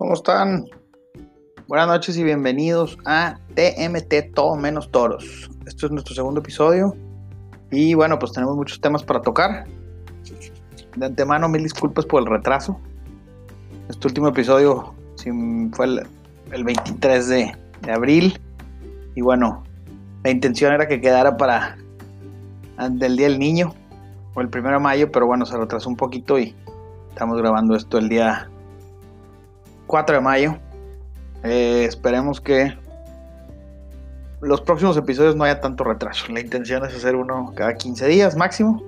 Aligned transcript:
¿Cómo 0.00 0.14
están? 0.14 0.64
Buenas 1.68 1.86
noches 1.86 2.16
y 2.16 2.24
bienvenidos 2.24 2.96
a 3.04 3.38
TMT 3.54 4.32
Todo 4.34 4.56
Menos 4.56 4.90
Toros. 4.90 5.50
Este 5.66 5.84
es 5.84 5.92
nuestro 5.92 6.14
segundo 6.14 6.40
episodio 6.40 6.96
y 7.70 7.92
bueno, 7.92 8.18
pues 8.18 8.32
tenemos 8.32 8.56
muchos 8.56 8.80
temas 8.80 9.02
para 9.02 9.20
tocar. 9.20 9.66
De 10.96 11.04
antemano, 11.04 11.50
mil 11.50 11.62
disculpas 11.62 12.06
por 12.06 12.22
el 12.22 12.28
retraso. 12.30 12.80
Este 13.90 14.06
último 14.06 14.28
episodio 14.28 14.94
fue 15.72 15.86
el, 16.50 16.64
23 16.64 17.28
de, 17.28 17.52
abril 17.92 18.40
y 19.14 19.20
bueno, 19.20 19.64
la 20.24 20.30
intención 20.30 20.72
era 20.72 20.88
que 20.88 21.02
quedara 21.02 21.36
para 21.36 21.76
el 22.78 22.98
Día 23.18 23.28
del 23.28 23.38
Niño 23.38 23.74
o 24.34 24.40
el 24.40 24.46
1 24.46 24.70
de 24.70 24.78
mayo, 24.78 25.12
pero 25.12 25.26
bueno, 25.26 25.44
se 25.44 25.58
retrasó 25.58 25.90
un 25.90 25.96
poquito 25.96 26.38
y 26.38 26.56
estamos 27.10 27.36
grabando 27.36 27.76
esto 27.76 27.98
el 27.98 28.08
día 28.08 28.50
4 29.90 30.14
de 30.14 30.22
mayo. 30.22 30.56
Eh, 31.42 31.84
esperemos 31.84 32.40
que 32.40 32.72
los 34.40 34.60
próximos 34.60 34.96
episodios 34.96 35.34
no 35.34 35.42
haya 35.42 35.60
tanto 35.60 35.82
retraso. 35.82 36.32
La 36.32 36.40
intención 36.40 36.84
es 36.84 36.94
hacer 36.94 37.16
uno 37.16 37.52
cada 37.56 37.74
15 37.74 38.06
días 38.06 38.36
máximo. 38.36 38.80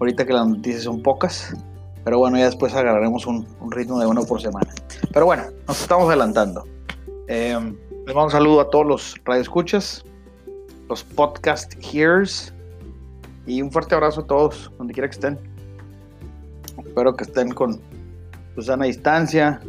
Ahorita 0.00 0.26
que 0.26 0.32
las 0.32 0.48
noticias 0.48 0.82
son 0.82 1.02
pocas. 1.02 1.54
Pero 2.02 2.18
bueno, 2.18 2.36
ya 2.36 2.46
después 2.46 2.74
agarraremos 2.74 3.26
un, 3.26 3.46
ritmo 3.70 4.00
de 4.00 4.06
uno 4.06 4.24
por 4.24 4.42
semana. 4.42 4.66
Pero 5.12 5.24
bueno, 5.24 5.44
nos 5.68 5.80
estamos 5.80 6.08
adelantando. 6.08 6.64
Eh, 7.28 7.56
les 8.06 8.14
mando 8.14 8.24
un 8.24 8.30
saludo 8.30 8.60
a 8.60 8.70
todos 8.70 8.86
los 8.86 9.14
radioescuchas, 9.24 10.04
los 10.88 11.04
podcast 11.04 11.74
hearers. 11.80 12.52
Y 13.46 13.62
un 13.62 13.70
fuerte 13.70 13.94
abrazo 13.94 14.22
a 14.22 14.26
todos, 14.26 14.72
donde 14.78 14.94
quiera 14.94 15.08
que 15.08 15.14
estén. 15.14 15.38
Espero 16.84 17.14
que 17.14 17.22
estén 17.22 17.52
con 17.52 17.80
su 18.56 18.62
sana 18.62 18.86
distancia. 18.86 19.60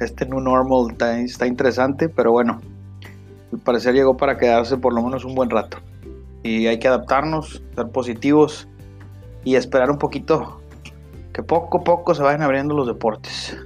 Este 0.00 0.26
New 0.26 0.40
Normal 0.40 0.96
está, 0.98 1.46
interesante, 1.46 2.08
pero 2.08 2.32
bueno, 2.32 2.60
al 3.52 3.58
parecer 3.60 3.94
llegó 3.94 4.16
para 4.16 4.38
quedarse 4.38 4.76
por 4.76 4.94
lo 4.94 5.02
menos 5.02 5.24
un 5.24 5.34
buen 5.34 5.50
rato. 5.50 5.78
Y 6.42 6.66
hay 6.66 6.78
que 6.78 6.88
adaptarnos, 6.88 7.62
ser 7.74 7.88
positivos 7.90 8.66
y 9.44 9.56
esperar 9.56 9.90
un 9.90 9.98
poquito 9.98 10.60
que 11.34 11.42
poco 11.42 11.78
a 11.78 11.84
poco 11.84 12.14
se 12.14 12.22
vayan 12.22 12.42
abriendo 12.42 12.74
los 12.74 12.86
deportes. 12.86 13.56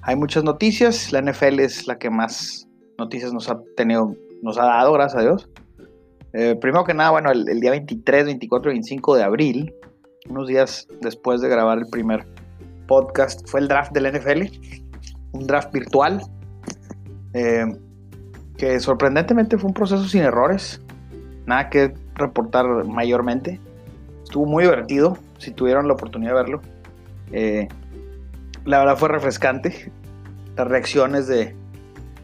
Hay 0.00 0.16
muchas 0.16 0.42
noticias, 0.42 1.12
la 1.12 1.20
NFL 1.20 1.60
es 1.60 1.86
la 1.86 1.98
que 1.98 2.10
más 2.10 2.66
noticias 2.98 3.32
nos 3.32 3.48
ha 3.50 3.60
tenido, 3.76 4.16
nos 4.42 4.58
ha 4.58 4.64
dado, 4.64 4.92
gracias 4.92 5.20
a 5.20 5.22
Dios. 5.22 5.48
Eh, 6.32 6.56
primero 6.60 6.84
que 6.84 6.94
nada, 6.94 7.10
bueno, 7.10 7.30
el, 7.30 7.60
día 7.60 7.70
23, 7.72 8.24
24 8.24 8.70
y 8.70 8.74
25 8.74 9.16
de 9.16 9.22
abril, 9.22 9.74
unos 10.30 10.48
días 10.48 10.88
después 11.02 11.40
de 11.40 11.48
grabar 11.48 11.78
el 11.78 11.86
primer 11.88 12.26
podcast, 12.88 13.46
fue 13.46 13.60
el 13.60 13.68
draft 13.68 13.92
del 13.92 14.10
NFL, 14.12 14.81
un 15.32 15.46
draft 15.46 15.72
virtual, 15.72 16.22
eh, 17.34 17.66
que 18.56 18.80
sorprendentemente 18.80 19.58
fue 19.58 19.68
un 19.68 19.74
proceso 19.74 20.04
sin 20.04 20.22
errores, 20.22 20.80
nada 21.46 21.70
que 21.70 21.94
reportar 22.14 22.84
mayormente. 22.84 23.58
Estuvo 24.22 24.46
muy 24.46 24.64
divertido, 24.64 25.18
si 25.38 25.50
tuvieron 25.50 25.88
la 25.88 25.94
oportunidad 25.94 26.32
de 26.32 26.36
verlo. 26.36 26.62
Eh, 27.32 27.68
la 28.64 28.78
verdad 28.78 28.96
fue 28.96 29.08
refrescante. 29.08 29.90
Las 30.56 30.68
reacciones 30.68 31.26
de, 31.26 31.56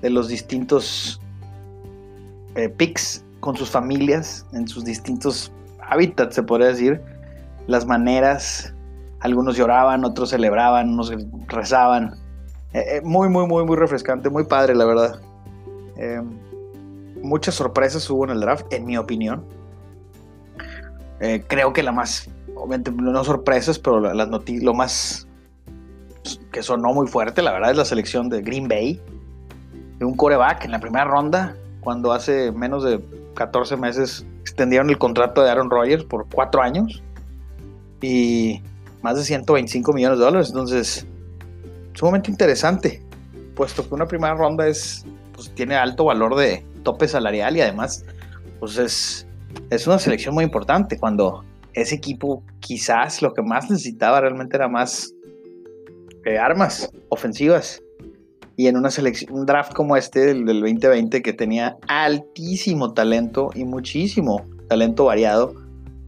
de 0.03 0.11
los 0.11 0.29
distintos 0.29 1.21
picks 2.77 3.25
con 3.41 3.57
sus 3.57 3.71
familias, 3.71 4.47
en 4.53 4.67
sus 4.67 4.85
distintos 4.85 5.53
hábitats, 5.81 6.35
se 6.35 6.43
podría 6.43 6.69
decir, 6.69 7.01
las 7.67 7.87
maneras, 7.87 8.75
algunos 9.21 9.57
lloraban, 9.57 10.05
otros 10.05 10.31
celebraban, 10.31 10.91
unos 10.91 11.13
rezaban. 11.49 12.15
Eh, 12.73 12.97
eh, 12.97 13.01
muy, 13.03 13.29
muy, 13.29 13.47
muy, 13.47 13.65
muy 13.65 13.77
refrescante, 13.77 14.29
muy 14.29 14.45
padre, 14.45 14.75
la 14.75 14.85
verdad. 14.85 15.21
Eh, 15.97 16.23
muchas 17.23 17.55
sorpresas 17.55 18.09
hubo 18.11 18.25
en 18.25 18.31
el 18.31 18.41
draft, 18.41 18.67
en 18.73 18.85
mi 18.85 18.97
opinión. 18.97 19.45
creo 21.49 21.73
que 21.73 21.83
la 21.83 21.91
más, 21.91 22.31
obviamente 22.55 22.93
no 22.93 23.25
sorpresas, 23.25 23.79
pero 23.79 24.01
las 24.01 24.29
lo 24.63 24.75
más 24.75 25.27
que 26.53 26.63
sonó 26.63 26.95
muy 26.95 27.09
fuerte, 27.09 27.43
la 27.43 27.53
verdad, 27.53 27.73
es 27.73 27.77
la 27.77 27.85
selección 27.85 28.29
de 28.29 28.41
Green 28.41 28.69
Bay, 28.69 29.01
de 29.99 30.05
un 30.05 30.15
coreback 30.15 30.65
en 30.65 30.71
la 30.71 30.79
primera 30.79 31.05
ronda, 31.05 31.57
cuando 31.81 32.13
hace 32.13 32.53
menos 32.53 32.85
de 32.85 33.01
14 33.35 33.77
meses 33.77 34.25
extendieron 34.43 34.91
el 34.91 34.99
contrato 34.99 35.43
de 35.43 35.51
Aaron 35.51 35.71
Rodgers 35.71 36.05
por 36.05 36.27
4 36.33 36.63
años 36.63 37.03
y 38.01 38.63
más 39.03 39.17
de 39.17 39.25
125 39.25 39.93
millones 39.93 40.19
de 40.19 40.25
dólares. 40.25 40.49
Entonces, 40.51 41.07
sumamente 41.99 42.31
interesante, 42.31 43.03
puesto 43.57 43.87
que 43.87 43.93
una 43.93 44.07
primera 44.07 44.35
ronda 44.35 44.69
es, 44.69 45.05
pues, 45.33 45.53
tiene 45.55 45.75
alto 45.75 46.05
valor 46.05 46.37
de 46.37 46.65
tope 46.85 47.09
salarial 47.09 47.57
y 47.57 47.61
además 47.61 48.05
pues 48.61 48.79
es, 48.79 49.27
es 49.71 49.87
una 49.89 49.99
selección 49.99 50.33
muy 50.35 50.45
importante 50.45 50.97
cuando 50.97 51.45
ese 51.73 51.97
equipo 51.97 52.45
quizás 52.61 53.21
lo 53.21 53.35
que 53.35 53.43
más 53.43 53.69
necesitaba 53.69 54.21
realmente 54.21 54.57
era 54.57 54.69
más 54.69 55.13
eh, 56.25 56.39
armas 56.39 56.91
ofensivas. 57.09 57.83
Y 58.57 58.67
en 58.67 58.77
una 58.77 58.91
selección, 58.91 59.33
un 59.33 59.47
draft 59.47 59.73
como 59.73 59.97
este 59.97 60.27
del, 60.27 60.45
2020 60.45 61.23
que 61.23 61.33
tenía 61.33 61.77
altísimo 61.87 62.93
talento 62.93 63.51
y 63.55 63.65
muchísimo 63.65 64.45
talento 64.69 65.05
variado 65.05 65.55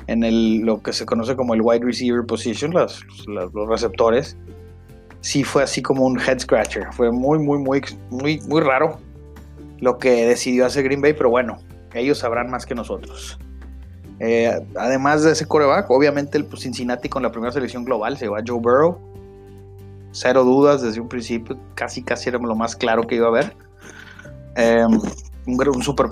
en 0.09 0.25
el, 0.25 0.59
lo 0.59 0.83
que 0.83 0.93
se 0.93 1.07
conoce 1.07 1.37
como 1.37 1.55
el 1.55 1.61
wide 1.63 1.85
receiver 1.85 2.25
position, 2.27 2.73
los, 2.73 3.05
los, 3.27 3.69
receptores, 3.69 4.37
sí 5.21 5.45
fue 5.45 5.63
así 5.63 5.83
como 5.83 6.05
un 6.05 6.19
head 6.19 6.39
scratcher. 6.39 6.93
Fue 6.93 7.11
muy, 7.11 7.39
muy, 7.39 7.59
muy, 7.59 7.83
muy, 8.11 8.41
muy 8.41 8.61
raro 8.61 8.99
lo 9.79 9.99
que 9.99 10.27
decidió 10.27 10.67
hacer 10.67 10.85
Green 10.85 11.01
Bay, 11.01 11.15
pero 11.15 11.31
bueno, 11.31 11.59
ellos 11.95 12.19
sabrán 12.19 12.51
más 12.51 12.67
que 12.67 12.75
nosotros. 12.75 13.39
Eh, 14.19 14.53
además 14.77 15.23
de 15.23 15.33
ese 15.33 15.47
coreback, 15.47 15.91
obviamente 15.91 16.37
el 16.37 16.45
pues, 16.45 16.63
Cincinnati 16.63 17.09
con 17.09 17.23
la 17.23 17.33
primera 17.33 17.53
selección 17.53 17.85
global 17.85 18.19
se 18.19 18.29
va 18.29 18.43
Joe 18.47 18.61
Burrow, 18.61 18.99
cero 20.13 20.45
dudas 20.45 20.83
desde 20.83 21.01
un 21.01 21.09
principio, 21.09 21.59
casi 21.75 22.03
casi 22.03 22.29
era 22.29 22.39
lo 22.39 22.55
más 22.55 22.77
claro 22.77 23.07
que 23.07 23.15
iba 23.15 23.27
a 23.27 23.31
haber. 23.31 23.57
Em, 24.57 25.01
un, 25.47 25.69
un, 25.69 25.83
super 25.83 26.07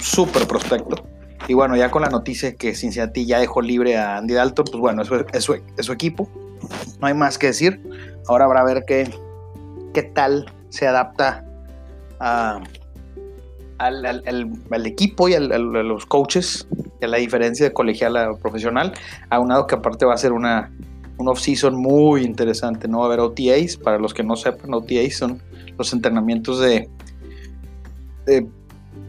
super 0.00 0.46
prospecto. 0.46 1.04
Y 1.48 1.54
bueno, 1.54 1.76
ya 1.76 1.90
con 1.90 2.02
la 2.02 2.10
noticia 2.10 2.54
que 2.54 2.74
Cincinnati 2.74 3.26
ya 3.26 3.40
dejó 3.40 3.60
libre 3.60 3.96
a 3.96 4.18
Andy 4.18 4.34
Dalton, 4.34 4.66
pues 4.70 4.78
bueno, 4.78 5.02
es 5.02 5.10
es 5.32 5.86
su 5.86 5.92
equipo. 5.92 6.28
No 7.00 7.06
hay 7.06 7.14
más 7.14 7.38
que 7.38 7.48
decir. 7.48 7.80
Ahora 8.26 8.44
habrá 8.44 8.60
a 8.60 8.64
ver 8.64 8.84
qué, 8.86 9.10
qué 9.94 10.02
tal 10.02 10.52
se 10.68 10.86
adapta 10.86 11.44
a, 12.20 12.60
al, 13.78 14.86
equipo 14.86 15.28
y 15.28 15.34
a 15.34 15.40
los 15.40 16.06
coaches, 16.06 16.66
a 17.00 17.06
la 17.06 17.18
diferencia 17.18 17.66
de 17.66 17.72
colegial 17.72 18.16
a 18.16 18.34
profesional, 18.34 18.92
aunado 19.30 19.66
que 19.66 19.76
aparte 19.76 20.04
va 20.04 20.14
a 20.14 20.18
ser 20.18 20.32
una, 20.32 20.70
un 21.18 21.28
off-season 21.28 21.76
muy 21.76 22.24
interesante. 22.24 22.88
No 22.88 22.98
va 22.98 23.04
a 23.04 23.06
haber 23.08 23.20
OTAs. 23.20 23.76
Para 23.76 23.98
los 23.98 24.14
que 24.14 24.22
no 24.22 24.36
sepan, 24.36 24.72
OTAs 24.72 25.14
son 25.14 25.42
los 25.76 25.92
entrenamientos 25.92 26.60
de, 26.60 26.88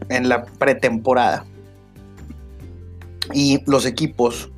en 0.08 0.28
la 0.28 0.44
pretemporada. 0.44 1.44
Y 3.32 3.62
los 3.70 3.86
equipos 3.86 4.50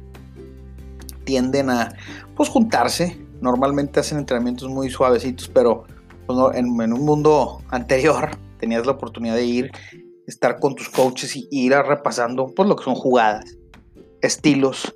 tienden 1.25 1.71
a 1.71 1.95
pues, 2.43 2.51
juntarse. 2.51 3.17
Normalmente 3.41 4.01
hacen 4.01 4.19
entrenamientos 4.19 4.69
muy 4.69 4.91
suavecitos, 4.91 5.49
pero 5.49 5.85
pues, 6.27 6.57
en, 6.57 6.67
un 6.67 7.05
mundo 7.05 7.63
anterior 7.71 8.31
tenías 8.59 8.85
la 8.85 8.93
oportunidad 8.93 9.37
de 9.37 9.45
ir, 9.45 9.71
estar 10.27 10.59
con 10.59 10.75
tus 10.75 10.89
coaches 10.89 11.37
y 11.37 11.47
ir 11.51 11.73
a 11.75 11.85
repasando 11.85 12.53
pues, 12.55 12.69
lo 12.69 12.75
que 12.75 12.83
son 12.83 12.97
jugadas, 12.97 13.45
estilos, 14.23 14.93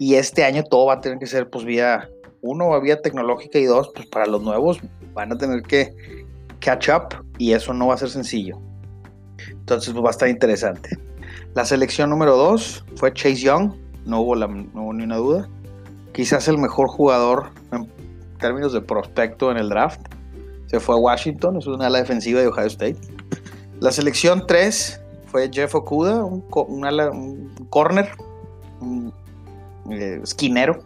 y 0.00 0.14
este 0.14 0.44
año 0.44 0.64
todo 0.64 0.86
va 0.86 0.94
a 0.94 1.00
tener 1.00 1.20
que 1.20 1.28
ser, 1.28 1.48
pues, 1.50 1.64
vía, 1.64 2.08
uno, 2.42 2.80
vía 2.80 3.00
tecnológica 3.00 3.60
y 3.60 3.64
dos, 3.64 3.92
pues, 3.94 4.08
para 4.08 4.26
los 4.26 4.42
nuevos 4.42 4.80
van 5.14 5.32
a 5.32 5.38
tener 5.38 5.62
que 5.62 5.94
catch 6.58 6.88
up 6.88 7.24
y 7.38 7.52
eso 7.52 7.72
no 7.72 7.86
va 7.86 7.94
a 7.94 7.98
ser 7.98 8.10
sencillo. 8.10 8.58
Entonces, 9.50 9.92
pues, 9.92 10.04
va 10.04 10.08
a 10.08 10.10
estar 10.10 10.28
interesante. 10.28 10.98
La 11.54 11.64
selección 11.64 12.10
número 12.10 12.36
dos 12.36 12.84
fue 12.96 13.12
Chase 13.12 13.36
Young, 13.36 13.72
no 14.04 14.20
hubo, 14.20 14.34
la, 14.34 14.48
no 14.48 14.82
hubo 14.82 14.92
ni 14.92 15.04
una 15.04 15.16
duda. 15.16 15.48
Quizás 16.16 16.48
el 16.48 16.56
mejor 16.56 16.88
jugador 16.88 17.50
en 17.72 17.86
términos 18.38 18.72
de 18.72 18.80
prospecto 18.80 19.50
en 19.50 19.58
el 19.58 19.68
draft. 19.68 20.00
Se 20.64 20.80
fue 20.80 20.94
a 20.94 20.98
Washington, 20.98 21.58
es 21.58 21.66
una 21.66 21.88
ala 21.88 21.98
defensiva 21.98 22.40
de 22.40 22.46
Ohio 22.46 22.68
State. 22.68 22.96
La 23.80 23.92
selección 23.92 24.46
3 24.46 24.98
fue 25.26 25.50
Jeff 25.52 25.74
Okuda, 25.74 26.24
un, 26.24 26.42
un 26.50 27.66
corner, 27.68 28.12
un 28.80 29.12
eh, 29.90 30.18
esquinero 30.22 30.78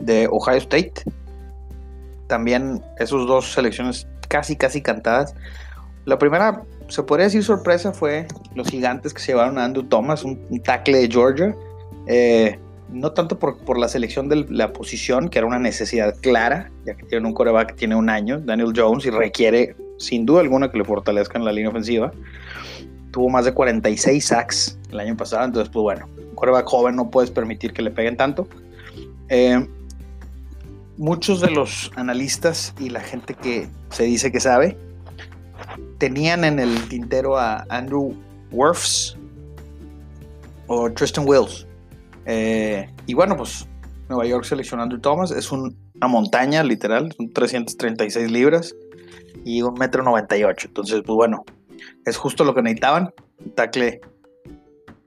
de 0.00 0.26
Ohio 0.30 0.56
State. 0.56 1.02
También 2.26 2.82
esos 2.98 3.26
dos 3.26 3.52
selecciones 3.52 4.08
casi, 4.26 4.56
casi 4.56 4.80
cantadas. 4.80 5.34
La 6.06 6.18
primera, 6.18 6.62
se 6.88 7.02
podría 7.02 7.26
decir 7.26 7.44
sorpresa, 7.44 7.92
fue 7.92 8.26
los 8.54 8.68
gigantes 8.68 9.12
que 9.12 9.20
se 9.20 9.32
llevaron 9.32 9.58
a 9.58 9.66
Andrew 9.66 9.84
Thomas, 9.84 10.24
un, 10.24 10.40
tackle 10.64 10.96
de 10.96 11.08
Georgia. 11.08 11.54
Eh, 12.06 12.58
no 12.90 13.12
tanto 13.12 13.38
por, 13.38 13.58
por, 13.58 13.78
la 13.78 13.88
selección 13.88 14.28
de 14.28 14.46
la 14.48 14.72
posición, 14.72 15.28
que 15.28 15.38
era 15.38 15.46
una 15.46 15.58
necesidad 15.58 16.16
clara, 16.20 16.70
ya 16.84 16.94
que 16.94 17.04
tiene 17.04 17.26
un 17.26 17.34
coreback 17.34 17.70
que 17.70 17.74
tiene 17.74 17.96
un 17.96 18.08
año, 18.08 18.40
Daniel 18.40 18.72
Jones, 18.74 19.04
y 19.06 19.10
requiere 19.10 19.76
sin 19.98 20.26
duda 20.26 20.40
alguna 20.40 20.70
que 20.70 20.78
le 20.78 20.84
fortalezcan 20.84 21.44
la 21.44 21.52
línea 21.52 21.70
ofensiva. 21.70 22.12
Tuvo 23.10 23.28
más 23.28 23.44
de 23.44 23.54
46 23.54 24.24
sacks 24.24 24.78
el 24.90 25.00
año 25.00 25.16
pasado, 25.16 25.44
entonces, 25.44 25.70
pues 25.72 25.82
bueno, 25.82 26.08
un 26.16 26.34
coreback 26.34 26.66
joven 26.66 26.96
no 26.96 27.10
puedes 27.10 27.30
permitir 27.30 27.72
que 27.72 27.82
le 27.82 27.90
peguen 27.90 28.16
tanto. 28.16 28.46
Eh, 29.28 29.66
muchos 30.96 31.40
de 31.40 31.50
los 31.50 31.90
analistas 31.96 32.74
y 32.78 32.90
la 32.90 33.00
gente 33.00 33.34
que 33.34 33.68
se 33.90 34.04
dice 34.04 34.32
que 34.32 34.40
sabe 34.40 34.76
tenían 35.98 36.44
en 36.44 36.58
el 36.58 36.88
tintero 36.88 37.36
a 37.36 37.66
Andrew 37.68 38.14
Worfs 38.50 39.16
o 40.66 40.90
Tristan 40.90 41.24
Wills. 41.26 41.65
Eh, 42.26 42.90
y 43.06 43.14
bueno, 43.14 43.36
pues 43.36 43.66
Nueva 44.08 44.26
York 44.26 44.44
seleccionó 44.44 44.82
Andrew 44.82 45.00
Thomas. 45.00 45.30
Es 45.30 45.52
una 45.52 45.72
montaña, 46.08 46.62
literal, 46.62 47.12
son 47.16 47.32
336 47.32 48.30
libras 48.30 48.74
y 49.44 49.62
un 49.62 49.74
metro 49.74 50.02
98. 50.02 50.68
Entonces, 50.68 51.02
pues 51.04 51.14
bueno, 51.14 51.44
es 52.04 52.16
justo 52.16 52.44
lo 52.44 52.54
que 52.54 52.62
necesitaban. 52.62 53.12
Un 53.44 53.54
tackle 53.54 54.00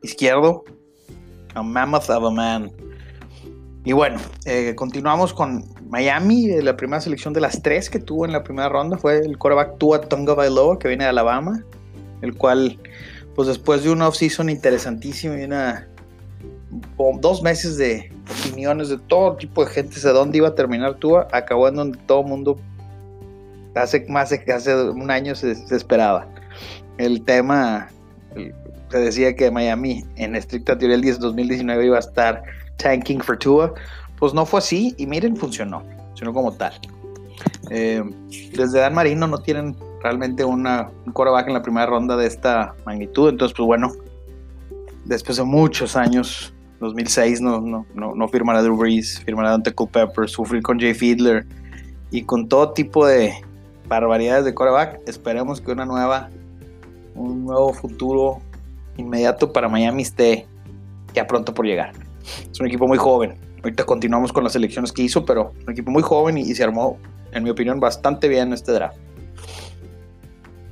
izquierdo, 0.01 0.63
a 1.55 1.63
mammoth 1.63 2.09
of 2.09 2.25
a 2.25 2.31
man. 2.31 2.71
Y 3.85 3.93
bueno, 3.93 4.19
eh, 4.45 4.75
continuamos 4.75 5.33
con 5.33 5.63
Miami, 5.89 6.49
eh, 6.49 6.61
la 6.61 6.75
primera 6.75 7.01
selección 7.01 7.33
de 7.33 7.41
las 7.41 7.63
tres 7.63 7.89
que 7.89 7.99
tuvo 7.99 8.25
en 8.25 8.33
la 8.33 8.43
primera 8.43 8.69
ronda 8.69 8.97
fue 8.97 9.19
el 9.19 9.37
quarterback 9.37 9.77
Tua 9.77 10.01
Tonga 10.01 10.33
Bailoa, 10.33 10.77
que 10.77 10.89
viene 10.89 11.05
de 11.05 11.09
Alabama, 11.09 11.63
el 12.21 12.35
cual, 12.35 12.77
pues 13.35 13.47
después 13.47 13.83
de 13.83 13.89
un 13.89 14.01
off-season 14.01 14.49
interesantísimo 14.49 15.35
y 15.35 15.43
una, 15.43 15.87
dos 17.19 17.41
meses 17.41 17.77
de 17.77 18.11
opiniones 18.45 18.89
de 18.89 18.97
todo 18.97 19.35
tipo 19.37 19.65
de 19.65 19.71
gente 19.71 19.99
de 19.99 20.11
dónde 20.11 20.37
iba 20.37 20.49
a 20.49 20.55
terminar 20.55 20.95
Tua, 20.95 21.27
acabó 21.31 21.67
en 21.67 21.75
donde 21.75 21.97
todo 21.99 22.21
el 22.21 22.27
mundo 22.27 22.59
hace 23.75 24.05
más 24.09 24.29
de 24.29 24.53
hace 24.53 24.75
un 24.75 25.09
año 25.09 25.35
se, 25.35 25.51
esperaba. 25.51 26.27
El 26.97 27.23
tema, 27.23 27.87
se 28.91 28.97
decía 28.97 29.35
que 29.35 29.49
Miami, 29.49 30.03
en 30.17 30.35
estricta 30.35 30.77
teoría, 30.77 30.95
el 30.95 31.01
10 31.01 31.19
2019 31.19 31.85
iba 31.85 31.97
a 31.97 32.01
estar 32.01 32.43
tanking 32.77 33.21
for 33.21 33.37
Tua 33.37 33.73
pues 34.19 34.33
no 34.33 34.45
fue 34.45 34.59
así 34.59 34.93
y 34.97 35.07
miren, 35.07 35.35
funcionó, 35.35 35.81
funcionó 36.09 36.33
como 36.33 36.51
tal. 36.51 36.73
Eh, 37.71 38.03
desde 38.55 38.79
Dan 38.79 38.93
Marino 38.93 39.27
no 39.27 39.37
tienen 39.37 39.75
realmente 40.03 40.43
una, 40.43 40.89
un 41.05 41.13
coreback 41.13 41.47
en 41.47 41.53
la 41.53 41.61
primera 41.61 41.85
ronda 41.85 42.17
de 42.17 42.27
esta 42.27 42.75
magnitud, 42.85 43.29
entonces 43.29 43.55
pues 43.55 43.65
bueno, 43.65 43.93
después 45.05 45.37
de 45.37 45.43
muchos 45.43 45.95
años, 45.95 46.53
2006 46.79 47.41
no, 47.41 47.61
no, 47.61 47.85
no, 47.93 48.15
no 48.15 48.27
firmará 48.27 48.61
Drew 48.61 48.77
Brees, 48.77 49.21
firmará 49.21 49.51
Dante 49.51 49.71
Culpepper, 49.73 50.29
sufrir 50.29 50.61
con 50.61 50.79
Jay 50.79 50.93
Fiedler 50.93 51.45
y 52.11 52.23
con 52.23 52.47
todo 52.47 52.71
tipo 52.71 53.05
de 53.05 53.33
barbaridades 53.87 54.45
de 54.45 54.53
coreback, 54.53 54.99
esperemos 55.07 55.61
que 55.61 55.71
una 55.71 55.85
nueva, 55.85 56.29
un 57.15 57.45
nuevo 57.45 57.73
futuro 57.73 58.39
inmediato 58.97 59.51
para 59.51 59.67
Miami 59.67 60.03
esté 60.03 60.47
ya 61.13 61.25
pronto 61.27 61.53
por 61.53 61.65
llegar. 61.65 61.91
Es 62.51 62.59
un 62.59 62.67
equipo 62.67 62.87
muy 62.87 62.97
joven, 62.97 63.35
Ahorita 63.63 63.83
continuamos 63.85 64.31
con 64.31 64.43
las 64.43 64.55
elecciones 64.55 64.91
que 64.91 65.03
hizo, 65.03 65.25
pero 65.25 65.51
un 65.65 65.71
equipo 65.71 65.91
muy 65.91 66.01
joven 66.01 66.37
y, 66.37 66.55
se 66.55 66.63
armó, 66.63 66.97
en 67.33 67.43
mi 67.43 67.49
opinión, 67.49 67.79
bastante 67.79 68.29
bien 68.29 68.53
este 68.53 68.71
draft. 68.71 68.97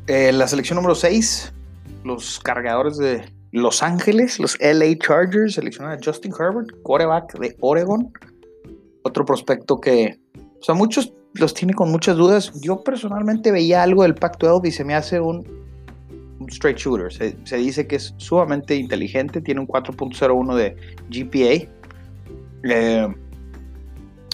Eh, 0.07 0.31
la 0.31 0.47
selección 0.47 0.77
número 0.77 0.95
6, 0.95 1.51
los 2.05 2.39
cargadores 2.39 2.97
de 2.97 3.25
Los 3.51 3.81
Ángeles, 3.81 4.39
los 4.39 4.57
LA 4.59 4.97
Chargers, 4.99 5.55
seleccionaron 5.55 5.99
a 5.99 6.03
Justin 6.03 6.33
Herbert, 6.37 6.69
quarterback 6.83 7.39
de 7.39 7.55
Oregon. 7.61 8.11
Otro 9.03 9.25
prospecto 9.25 9.79
que, 9.79 10.19
o 10.59 10.63
sea, 10.63 10.75
muchos 10.75 11.13
los 11.33 11.53
tiene 11.53 11.73
con 11.73 11.91
muchas 11.91 12.17
dudas. 12.17 12.51
Yo 12.61 12.83
personalmente 12.83 13.51
veía 13.51 13.83
algo 13.83 14.03
del 14.03 14.15
Pacto 14.15 14.47
12 14.47 14.67
y 14.67 14.71
se 14.71 14.83
me 14.83 14.95
hace 14.95 15.19
un, 15.19 15.45
straight 16.47 16.77
shooter. 16.77 17.11
Se, 17.11 17.57
dice 17.57 17.87
que 17.87 17.95
es 17.97 18.13
sumamente 18.17 18.75
inteligente, 18.75 19.41
tiene 19.41 19.61
un 19.61 19.67
4.01 19.67 20.55
de 20.55 20.75
GPA 21.09 21.71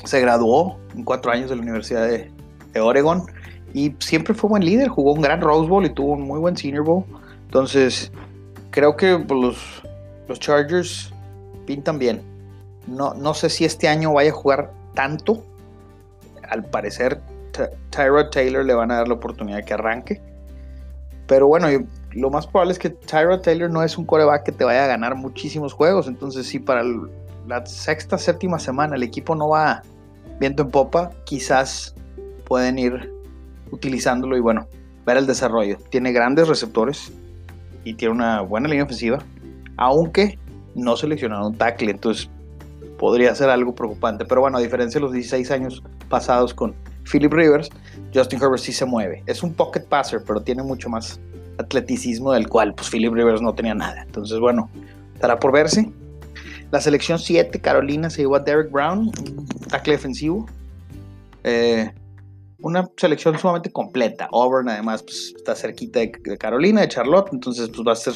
se 0.04 0.20
graduó 0.20 0.78
en 0.96 1.04
cuatro 1.04 1.32
años 1.32 1.50
de 1.50 1.56
la 1.56 1.62
Universidad 1.62 2.08
de, 2.08 2.32
Oregon 2.80 3.24
y 3.72 3.94
siempre 4.00 4.34
fue 4.34 4.50
buen 4.50 4.66
líder, 4.66 4.88
jugó 4.88 5.14
un 5.14 5.22
gran 5.22 5.42
Rose 5.42 5.70
Bowl 5.70 5.86
y 5.86 5.92
tuvo 5.92 6.14
un 6.14 6.24
muy 6.24 6.40
buen 6.40 6.58
Senior 6.58 6.84
Bowl. 6.84 7.04
Entonces, 7.46 8.12
creo 8.74 8.98
que 8.98 9.18
pues, 9.20 9.84
los, 10.28 10.40
Chargers 10.40 11.14
pintan 11.66 12.00
bien. 12.00 12.22
No, 12.88 13.14
no 13.14 13.34
sé 13.34 13.50
si 13.50 13.64
este 13.64 13.88
año 13.88 14.12
vaya 14.12 14.32
a 14.32 14.34
jugar 14.34 14.74
tanto. 14.96 15.44
Al 16.50 16.66
parecer, 16.66 17.22
Tyrod 17.92 18.30
Taylor 18.32 18.66
le 18.66 18.74
van 18.74 18.92
a 18.92 18.98
dar 18.98 19.08
la 19.08 19.14
oportunidad 19.14 19.58
de 19.58 19.64
que 19.64 19.74
arranque. 19.76 20.22
Pero 21.28 21.48
bueno, 21.48 21.68
lo 22.12 22.30
más 22.30 22.48
probable 22.48 22.74
es 22.74 22.80
que 22.80 22.90
Tyrod 22.90 23.42
Taylor 23.42 23.70
no 23.70 23.84
es 23.84 23.98
un 23.98 24.06
coreback 24.06 24.44
que 24.44 24.52
te 24.52 24.66
vaya 24.66 24.84
a 24.84 24.88
ganar 24.88 25.16
muchísimos 25.16 25.72
juegos. 25.72 26.08
Entonces, 26.08 26.48
sí, 26.48 26.60
para 26.60 26.84
la 27.48 27.66
sexta, 27.66 28.18
séptima 28.18 28.60
semana 28.60 28.96
el 28.96 29.04
equipo 29.04 29.36
no 29.36 29.50
va 29.50 29.84
viento 30.40 30.64
en 30.64 30.72
popa, 30.72 31.12
quizás 31.26 31.96
pueden 32.46 32.80
ir 32.80 33.14
utilizándolo 33.72 34.36
y 34.36 34.42
bueno, 34.42 34.68
ver 35.06 35.18
el 35.18 35.28
desarrollo. 35.28 35.78
Tiene 35.90 36.12
grandes 36.12 36.48
receptores 36.48 37.14
y 37.84 37.94
tiene 37.94 38.14
una 38.14 38.42
buena 38.42 38.68
línea 38.68 38.84
ofensiva, 38.84 39.20
aunque 39.78 40.38
no 40.76 40.96
seleccionaron 40.98 41.48
un 41.48 41.58
tackle, 41.58 41.92
entonces 41.92 42.30
podría 42.98 43.34
ser 43.36 43.50
algo 43.50 43.76
preocupante. 43.76 44.26
Pero 44.26 44.42
bueno, 44.42 44.58
a 44.58 44.62
diferencia 44.62 45.00
de 45.00 45.06
los 45.06 45.14
16 45.14 45.52
años 45.52 45.84
pasados 46.10 46.54
con 46.54 46.74
Philip 47.12 47.34
Rivers, 47.34 47.70
Justin 48.14 48.42
Herbert 48.42 48.62
sí 48.62 48.72
se 48.72 48.86
mueve. 48.86 49.24
Es 49.26 49.44
un 49.44 49.54
pocket 49.54 49.82
passer, 49.82 50.22
pero 50.26 50.42
tiene 50.42 50.64
mucho 50.64 50.90
más 50.90 51.20
atleticismo 51.58 52.32
del 52.32 52.48
cual 52.48 52.74
pues 52.74 52.90
Philip 52.90 53.14
Rivers 53.14 53.42
no 53.42 53.54
tenía 53.54 53.76
nada. 53.76 54.04
Entonces 54.04 54.40
bueno, 54.40 54.70
estará 55.14 55.40
por 55.40 55.52
verse. 55.52 55.92
La 56.72 56.82
selección 56.82 57.20
7, 57.20 57.60
Carolina, 57.60 58.10
se 58.10 58.22
llevó 58.22 58.36
a 58.36 58.40
Derek 58.40 58.72
Brown, 58.72 59.12
tackle 59.70 59.94
defensivo. 59.94 60.48
Eh, 61.44 61.92
una 62.64 62.90
selección 62.98 63.38
sumamente 63.38 63.72
completa. 63.72 64.28
Auburn, 64.32 64.70
además, 64.70 65.04
pues, 65.04 65.34
está 65.36 65.56
cerquita 65.56 66.00
de, 66.00 66.12
Carolina, 66.38 66.82
de 66.82 66.88
Charlotte, 66.88 67.30
entonces 67.32 67.70
pues, 67.70 67.88
va 67.88 67.92
a 67.92 67.96
ser, 67.96 68.14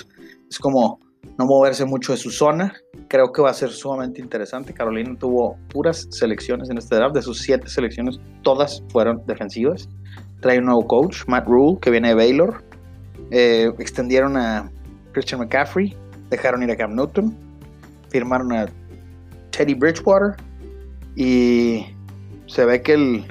es 0.49 0.57
como 0.57 0.99
no 1.38 1.45
moverse 1.45 1.85
mucho 1.85 2.13
de 2.13 2.17
su 2.17 2.31
zona. 2.31 2.73
Creo 3.07 3.31
que 3.31 3.41
va 3.41 3.51
a 3.51 3.53
ser 3.53 3.69
sumamente 3.69 4.21
interesante. 4.21 4.73
Carolina 4.73 5.15
tuvo 5.19 5.57
puras 5.69 6.07
selecciones 6.09 6.69
en 6.69 6.77
este 6.77 6.95
draft. 6.95 7.13
De 7.13 7.21
sus 7.21 7.39
siete 7.39 7.68
selecciones, 7.68 8.19
todas 8.42 8.83
fueron 8.89 9.21
defensivas. 9.27 9.87
Trae 10.42 10.59
un 10.59 10.66
nuevo 10.66 10.87
coach, 10.87 11.27
Matt 11.27 11.45
Rule, 11.45 11.77
que 11.80 11.92
viene 11.92 12.09
de 12.09 12.16
Baylor. 12.16 12.63
Eh, 13.31 13.71
extendieron 13.77 14.37
a 14.37 14.71
Christian 15.11 15.42
McCaffrey. 15.42 15.95
Dejaron 16.30 16.63
ir 16.63 16.71
a 16.71 16.75
Cam 16.75 16.95
Newton 16.95 17.47
firmaron 18.09 18.51
a 18.54 18.68
Teddy 19.51 19.73
Bridgewater 19.73 20.35
y 21.16 21.85
se 22.47 22.66
ve 22.66 22.81
que 22.81 22.94
el, 22.94 23.25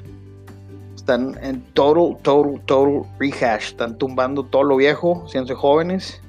están 1.06 1.38
en 1.40 1.62
total, 1.72 2.18
total, 2.22 2.60
total 2.66 3.02
rehash. 3.20 3.68
Están 3.68 3.96
tumbando 3.96 4.42
todo 4.42 4.64
lo 4.64 4.76
viejo, 4.76 5.24
siendo 5.28 5.54
jóvenes, 5.54 6.20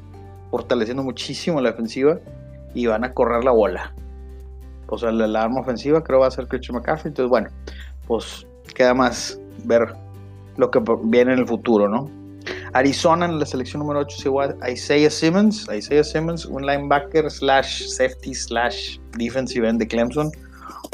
fortaleciendo 0.51 1.01
muchísimo 1.01 1.59
la 1.59 1.71
defensiva 1.71 2.19
y 2.75 2.85
van 2.85 3.03
a 3.03 3.11
correr 3.11 3.43
la 3.43 3.51
bola. 3.51 3.91
O 4.87 4.97
sea, 4.99 5.11
la, 5.11 5.41
arma 5.41 5.61
ofensiva 5.61 6.03
creo 6.03 6.19
va 6.19 6.27
a 6.27 6.31
ser 6.31 6.47
Christian 6.47 6.75
McCaffrey. 6.77 7.09
Entonces, 7.09 7.29
bueno, 7.29 7.49
pues 8.07 8.45
queda 8.75 8.93
más 8.93 9.39
ver 9.63 9.95
lo 10.57 10.69
que 10.69 10.79
viene 11.05 11.33
en 11.33 11.39
el 11.39 11.47
futuro, 11.47 11.89
¿no? 11.89 12.07
Arizona 12.73 13.25
en 13.25 13.39
la 13.39 13.45
selección 13.47 13.79
número 13.79 14.01
8 14.01 14.17
se 14.17 14.27
igual 14.27 14.57
a 14.61 14.69
Isaiah 14.69 15.09
Simmons. 15.09 15.67
Isaiah 15.75 16.03
Simmons, 16.03 16.45
un 16.45 16.63
linebacker 16.63 17.31
slash 17.31 17.87
safety 17.87 18.35
slash 18.35 18.99
defensive 19.17 19.67
end 19.67 19.79
de 19.79 19.87
Clemson. 19.87 20.31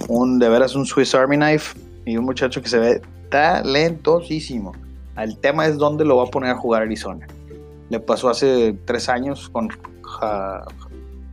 Un, 0.07 0.39
de 0.39 0.47
veras 0.47 0.73
un 0.73 0.85
Swiss 0.85 1.13
Army 1.13 1.35
Knife 1.35 1.77
y 2.05 2.15
un 2.15 2.23
muchacho 2.23 2.61
que 2.61 2.69
se 2.69 2.79
ve 2.79 3.01
talentosísimo. 3.33 4.73
El 5.17 5.39
tema 5.39 5.65
es 5.65 5.77
dónde 5.77 6.05
lo 6.05 6.17
va 6.17 6.25
a 6.25 6.27
poner 6.27 6.51
a 6.51 6.55
jugar 6.55 6.83
Arizona. 6.83 7.25
Le 7.89 7.99
pasó 7.99 8.29
hace 8.29 8.77
tres 8.85 9.09
años 9.09 9.49
con 9.49 9.69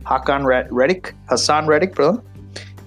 Hassan 0.05 0.47
Reddick, 0.47 1.15
Hassan 1.27 1.67
Reddick, 1.67 1.95
perdón. 1.95 2.23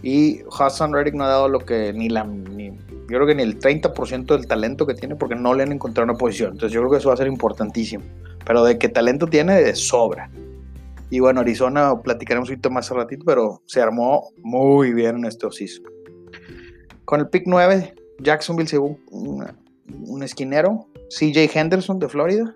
Y 0.02 0.40
Hassan 0.58 0.92
Reddick 0.92 1.14
no 1.14 1.24
ha 1.24 1.28
dado 1.28 1.48
lo 1.48 1.60
que 1.60 1.92
ni 1.92 2.08
la 2.08 2.24
ni 2.24 2.70
yo 2.70 3.18
creo 3.18 3.26
que 3.26 3.34
ni 3.34 3.42
el 3.42 3.60
30% 3.60 4.26
del 4.26 4.46
talento 4.46 4.86
que 4.86 4.94
tiene 4.94 5.14
porque 5.14 5.36
no 5.36 5.54
le 5.54 5.62
han 5.62 5.70
encontrado 5.70 6.10
una 6.10 6.18
posición. 6.18 6.52
Entonces 6.52 6.72
yo 6.72 6.80
creo 6.80 6.90
que 6.90 6.98
eso 6.98 7.08
va 7.08 7.14
a 7.14 7.18
ser 7.18 7.28
importantísimo. 7.28 8.02
Pero 8.44 8.64
de 8.64 8.78
qué 8.78 8.88
talento 8.88 9.26
tiene, 9.26 9.62
de 9.62 9.76
sobra. 9.76 10.28
Y 11.10 11.20
bueno, 11.20 11.40
Arizona 11.40 11.94
platicaremos 12.02 12.48
un 12.48 12.56
poquito 12.56 12.70
más 12.70 12.90
al 12.90 12.96
ratito, 12.96 13.24
pero 13.24 13.62
se 13.66 13.80
armó 13.80 14.30
muy 14.38 14.92
bien 14.92 15.18
en 15.18 15.26
este 15.26 15.46
osiso. 15.46 15.82
Con 17.04 17.20
el 17.20 17.28
pick 17.28 17.44
9, 17.46 17.94
Jacksonville 18.20 18.68
se 18.68 18.78
un, 18.78 20.22
esquinero, 20.22 20.86
CJ 21.08 21.50
Henderson 21.54 21.98
de 21.98 22.08
Florida. 22.08 22.54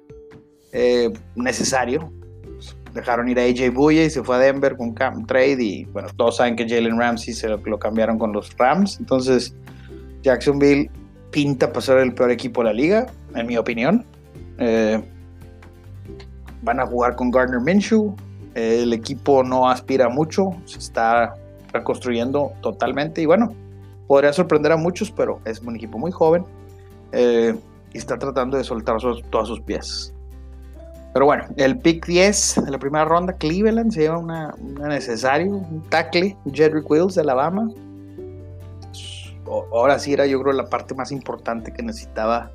Eh, 0.73 1.11
necesario. 1.35 2.13
dejaron 2.95 3.29
ir 3.29 3.39
a 3.39 3.43
AJ 3.43 3.73
Buye 3.73 4.05
y 4.05 4.11
se 4.11 4.23
fue 4.23 4.37
a 4.37 4.39
Denver 4.39 4.77
con 4.77 4.93
Camp 4.93 5.27
Trade 5.27 5.63
y 5.63 5.85
bueno, 5.87 6.09
todos 6.17 6.37
saben 6.37 6.57
que 6.57 6.69
Jalen 6.69 6.99
Ramsey 6.99 7.33
se 7.33 7.49
lo, 7.49 7.59
lo, 7.59 7.79
cambiaron 7.79 8.19
con 8.19 8.33
los 8.33 8.57
Rams, 8.57 8.99
entonces 8.99 9.55
Jacksonville 10.23 10.91
pinta 11.31 11.69
para 11.69 11.81
ser 11.81 11.99
el 11.99 12.15
peor 12.15 12.31
equipo 12.31 12.63
de 12.63 12.67
la 12.67 12.73
liga, 12.73 13.07
en 13.35 13.47
mi 13.47 13.57
opinión. 13.57 14.05
Eh, 14.59 15.03
van 16.63 16.81
a 16.81 16.87
jugar 16.87 17.15
con 17.17 17.31
Gardner 17.31 17.61
Minshew, 17.61 18.17
el 18.55 18.93
equipo 18.93 19.45
no 19.45 19.69
aspira 19.69 20.09
mucho, 20.09 20.51
se 20.65 20.79
está 20.79 21.35
reconstruyendo 21.73 22.53
totalmente 22.61 23.23
y 23.23 23.27
bueno, 23.27 23.55
podría 24.09 24.33
sorprender 24.33 24.73
a 24.73 24.77
muchos, 24.77 25.13
pero 25.13 25.41
es 25.45 25.61
un 25.61 25.77
equipo 25.77 25.99
muy 25.99 26.11
joven 26.11 26.45
eh, 27.13 27.55
y 27.93 27.99
está 27.99 28.19
tratando 28.19 28.57
de 28.57 28.65
soltar 28.65 28.97
todos 29.31 29.49
sus 29.49 29.61
pies. 29.61 30.13
Pero 31.13 31.27
bueno, 31.27 31.45
el 31.57 31.79
pick 31.79 32.07
10 32.07 32.65
de 32.65 32.71
la 32.71 32.79
primera 32.79 33.05
ronda, 33.05 33.35
Cleveland 33.35 33.93
se 33.93 34.01
lleva 34.01 34.19
una, 34.19 34.55
necesario, 34.89 35.51
un 35.51 35.83
tackle, 35.89 36.37
Jedrick 36.53 36.91
Wills 36.91 37.15
de 37.15 37.21
Alabama. 37.21 37.71
Ahora 39.47 39.99
sí 39.99 40.13
era 40.13 40.27
yo 40.27 40.41
creo 40.43 40.53
la 40.53 40.67
parte 40.67 40.95
más 40.95 41.11
importante 41.11 41.73
que 41.73 41.83
necesitaba 41.83 42.51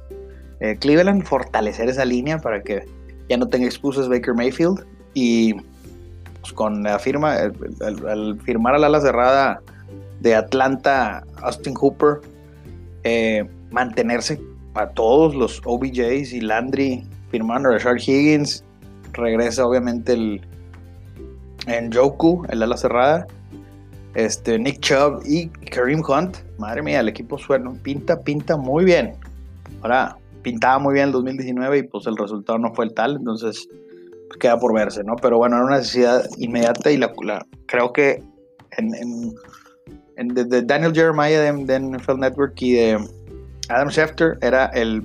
eh, 0.59 0.77
Cleveland, 0.79 1.23
fortalecer 1.23 1.89
esa 1.89 2.05
línea 2.05 2.37
para 2.37 2.61
que 2.61 2.85
ya 3.29 3.37
no 3.37 3.47
tenga 3.47 3.65
excusas 3.65 4.07
Baker 4.07 4.33
Mayfield. 4.33 4.85
Y 5.13 5.55
pues, 6.41 6.53
con 6.53 6.83
la 6.83 6.99
firma, 6.99 7.35
al, 7.35 8.39
firmar 8.41 8.75
al 8.75 8.83
ala 8.83 9.01
cerrada 9.01 9.61
de 10.23 10.35
Atlanta, 10.35 11.23
Austin 11.41 11.75
Hooper, 11.75 12.21
eh, 13.03 13.47
mantenerse 13.71 14.41
a 14.73 14.87
todos 14.87 15.35
los 15.35 15.61
OBJs 15.65 16.33
y 16.33 16.41
Landry 16.41 17.05
firmando 17.29 17.69
a 17.69 17.77
Higgins. 17.77 18.63
Regresa 19.11 19.67
obviamente 19.67 20.13
el 20.13 20.41
en 21.67 21.91
Joku, 21.91 22.45
el 22.49 22.63
ala 22.63 22.77
cerrada. 22.77 23.27
Este, 24.15 24.57
Nick 24.59 24.79
Chubb 24.79 25.21
y 25.25 25.49
Kareem 25.69 26.01
Hunt. 26.07 26.37
Madre 26.57 26.81
mía, 26.81 26.99
el 26.99 27.09
equipo 27.09 27.37
suena, 27.37 27.71
pinta, 27.83 28.21
pinta 28.21 28.57
muy 28.57 28.85
bien. 28.85 29.15
Ahora, 29.81 30.17
pintaba 30.41 30.79
muy 30.79 30.93
bien 30.93 31.07
el 31.07 31.11
2019 31.11 31.77
y 31.79 31.83
pues 31.83 32.07
el 32.07 32.15
resultado 32.17 32.59
no 32.59 32.73
fue 32.73 32.85
el 32.85 32.93
tal, 32.93 33.17
entonces 33.17 33.67
pues, 34.27 34.37
queda 34.39 34.59
por 34.59 34.73
verse, 34.73 35.03
¿no? 35.03 35.15
Pero 35.15 35.37
bueno, 35.37 35.55
era 35.55 35.65
una 35.65 35.77
necesidad 35.77 36.23
inmediata 36.37 36.91
y 36.91 36.97
la, 36.97 37.11
creo 37.65 37.91
que 37.91 38.21
en, 38.77 39.33
de, 40.17 40.61
Daniel 40.61 40.93
Jeremiah 40.93 41.39
de, 41.39 41.65
de 41.65 41.79
NFL 41.79 42.19
Network 42.19 42.61
y 42.61 42.73
de 42.73 43.07
Adam 43.69 43.89
Schefter 43.89 44.37
era 44.41 44.67
el 44.67 45.03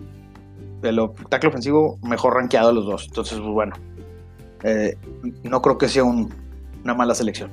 el 0.83 1.01
tackle 1.29 1.49
ofensivo 1.49 1.99
mejor 2.03 2.35
rankeado 2.35 2.69
de 2.69 2.75
los 2.75 2.87
dos. 2.87 3.07
Entonces, 3.09 3.39
pues 3.39 3.51
bueno, 3.51 3.75
eh, 4.63 4.97
no 5.43 5.61
creo 5.63 5.79
que 5.79 5.89
sea 5.89 6.05
una 6.05 6.95
mala 6.95 7.15
selección. 7.15 7.51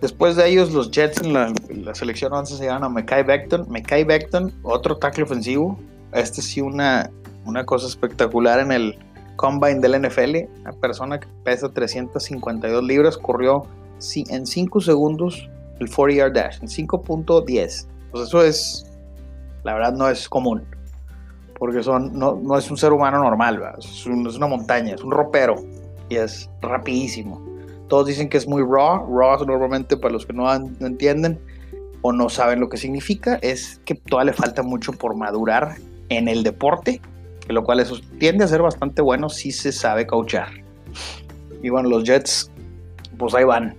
Después 0.00 0.36
de 0.36 0.48
ellos, 0.48 0.72
los 0.72 0.90
Jets 0.90 1.22
en 1.22 1.32
la, 1.32 1.94
selección 1.94 2.32
11 2.32 2.56
se 2.56 2.62
llevan 2.64 2.84
a 2.84 2.88
Mekai 2.88 3.22
Beckton. 3.22 3.66
Mekai 3.70 4.04
Beckton, 4.04 4.52
otro 4.62 4.96
tackle 4.98 5.24
ofensivo. 5.24 5.78
Este 6.12 6.42
sí, 6.42 6.60
una, 6.60 7.10
una 7.44 7.64
cosa 7.64 7.86
espectacular 7.86 8.60
en 8.60 8.72
el 8.72 8.98
combine 9.36 9.80
del 9.80 10.02
NFL. 10.02 10.60
Una 10.60 10.72
persona 10.72 11.18
que 11.18 11.28
pesa 11.44 11.72
352 11.72 12.84
libras 12.84 13.16
corrió 13.16 13.66
en 14.28 14.46
5 14.46 14.80
segundos 14.82 15.48
el 15.80 15.90
40 15.90 16.14
yard 16.16 16.32
dash, 16.32 16.58
en 16.60 16.68
5.10. 16.68 17.86
Pues 18.10 18.28
eso 18.28 18.42
es, 18.42 18.90
la 19.64 19.74
verdad, 19.74 19.92
no 19.92 20.08
es 20.08 20.28
común 20.28 20.66
porque 21.58 21.82
son, 21.82 22.12
no, 22.18 22.38
no 22.42 22.58
es 22.58 22.70
un 22.70 22.76
ser 22.76 22.92
humano 22.92 23.18
normal, 23.18 23.62
es, 23.78 24.06
una 24.06 24.46
montaña, 24.46 24.94
es 24.94 25.02
un 25.02 25.10
ropero 25.10 25.56
y 26.08 26.16
es 26.16 26.50
rapidísimo. 26.60 27.44
Todos 27.88 28.06
dicen 28.06 28.28
que 28.28 28.36
es 28.36 28.46
muy 28.46 28.62
raw, 28.62 29.06
raw 29.08 29.44
normalmente 29.44 29.96
para 29.96 30.12
los 30.12 30.26
que 30.26 30.32
no, 30.32 30.52
entienden 30.52 31.38
o 32.02 32.12
no 32.12 32.28
saben 32.28 32.60
lo 32.60 32.68
que 32.68 32.76
significa, 32.76 33.38
es 33.42 33.80
que 33.84 33.94
todavía 33.94 34.32
le 34.32 34.36
falta 34.36 34.62
mucho 34.62 34.92
por 34.92 35.16
madurar 35.16 35.76
en 36.08 36.28
el 36.28 36.42
deporte, 36.42 37.00
lo 37.48 37.62
cual 37.64 37.80
eso 37.80 37.96
tiende 38.18 38.44
a 38.44 38.48
ser 38.48 38.62
bastante 38.62 39.02
bueno 39.02 39.28
si 39.28 39.52
se 39.52 39.72
sabe 39.72 40.06
cauchar. 40.06 40.48
Y 41.62 41.70
bueno, 41.70 41.88
los 41.88 42.04
Jets, 42.04 42.50
pues 43.18 43.34
ahí 43.34 43.44
van, 43.44 43.76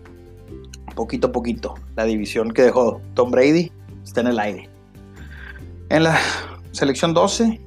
poquito 0.98 1.28
a 1.28 1.32
poquito. 1.32 1.76
La 1.96 2.04
división 2.04 2.52
que 2.52 2.64
dejó 2.64 3.00
Tom 3.14 3.32
Brady 3.32 3.72
está 4.04 4.20
en 4.20 4.28
el 4.28 4.40
aire. 4.40 4.70
En 5.90 6.04
la 6.04 6.20
selección 6.72 7.14
12 7.14 7.62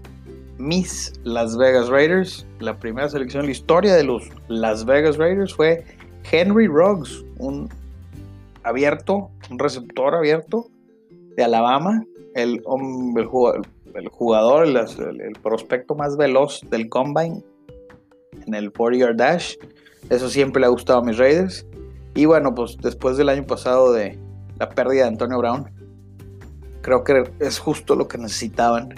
mis 0.60 1.14
Las 1.24 1.56
Vegas 1.56 1.88
Raiders. 1.88 2.46
La 2.58 2.78
primera 2.78 3.08
selección 3.08 3.40
en 3.40 3.46
la 3.46 3.52
historia 3.52 3.94
de 3.94 4.04
los 4.04 4.28
Las 4.48 4.84
Vegas 4.84 5.16
Raiders 5.16 5.54
fue 5.54 5.84
Henry 6.30 6.66
Ruggs, 6.66 7.24
un 7.38 7.70
abierto, 8.62 9.30
un 9.50 9.58
receptor 9.58 10.14
abierto 10.14 10.66
de 11.36 11.44
Alabama, 11.44 12.04
el, 12.34 12.62
el 13.94 14.08
jugador, 14.08 14.66
el, 14.66 15.32
prospecto 15.42 15.94
más 15.94 16.16
veloz 16.16 16.60
del 16.70 16.88
combine 16.90 17.42
en 18.46 18.54
el 18.54 18.70
40 18.70 18.98
yard 18.98 19.16
dash. 19.16 19.54
Eso 20.10 20.28
siempre 20.28 20.60
le 20.60 20.66
ha 20.66 20.70
gustado 20.70 20.98
a 20.98 21.04
mis 21.04 21.16
Raiders. 21.16 21.66
Y 22.20 22.26
bueno, 22.26 22.54
pues 22.54 22.76
después 22.76 23.16
del 23.16 23.30
año 23.30 23.46
pasado 23.46 23.94
de 23.94 24.18
la 24.58 24.68
pérdida 24.68 25.04
de 25.04 25.08
Antonio 25.08 25.38
Brown, 25.38 25.70
creo 26.82 27.02
que 27.02 27.32
es 27.38 27.58
justo 27.58 27.96
lo 27.96 28.08
que 28.08 28.18
necesitaban 28.18 28.94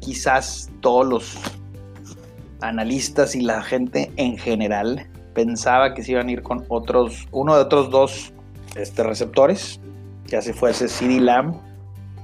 quizás 0.00 0.70
todos 0.80 1.06
los 1.06 1.38
analistas 2.62 3.34
y 3.34 3.42
la 3.42 3.60
gente 3.60 4.10
en 4.16 4.38
general. 4.38 5.06
Pensaba 5.34 5.92
que 5.92 6.02
se 6.02 6.12
iban 6.12 6.28
a 6.28 6.32
ir 6.32 6.42
con 6.42 6.64
otros, 6.70 7.28
uno 7.32 7.54
de 7.54 7.60
otros 7.60 7.90
dos 7.90 8.32
este, 8.76 9.02
receptores, 9.02 9.78
ya 10.24 10.40
se 10.40 10.54
fuese 10.54 10.88
CD 10.88 11.20
Lamb 11.20 11.56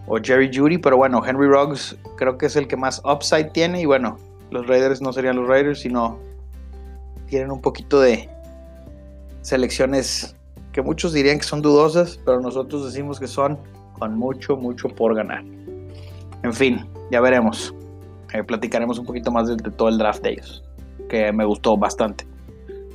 o 0.07 0.17
Jerry 0.23 0.51
Judy, 0.51 0.79
pero 0.79 0.97
bueno, 0.97 1.23
Henry 1.23 1.49
Ruggs 1.49 1.99
creo 2.17 2.39
que 2.39 2.47
es 2.47 2.57
el 2.57 2.67
que 2.67 2.79
más 2.79 3.03
upside 3.05 3.51
tiene 3.51 3.83
y 3.83 3.85
bueno, 3.85 4.17
los 4.51 4.67
Raiders 4.67 5.03
no 5.03 5.13
serían 5.13 5.37
los 5.37 5.47
Raiders, 5.47 5.81
sino 5.81 6.19
tienen 7.27 7.51
un 7.51 7.61
poquito 7.61 8.01
de 8.01 8.31
selecciones 9.43 10.37
que 10.73 10.83
muchos 10.83 11.13
dirían 11.13 11.39
que 11.39 11.45
son 11.45 11.63
dudosas, 11.63 12.19
pero 12.25 12.41
nosotros 12.41 12.85
decimos 12.85 13.19
que 13.19 13.27
son 13.27 13.59
con 13.99 14.17
mucho, 14.17 14.57
mucho 14.57 14.89
por 14.89 15.15
ganar. 15.15 15.45
En 16.43 16.53
fin, 16.53 16.87
ya 17.11 17.21
veremos. 17.21 17.75
Eh, 18.33 18.45
platicaremos 18.45 18.99
un 18.99 19.07
poquito 19.07 19.31
más 19.31 19.49
de, 19.49 19.57
todo 19.57 19.89
el 19.89 19.99
draft 19.99 20.23
de 20.23 20.31
ellos, 20.31 20.63
que 21.09 21.33
me 21.33 21.45
gustó 21.45 21.77
bastante. 21.77 22.27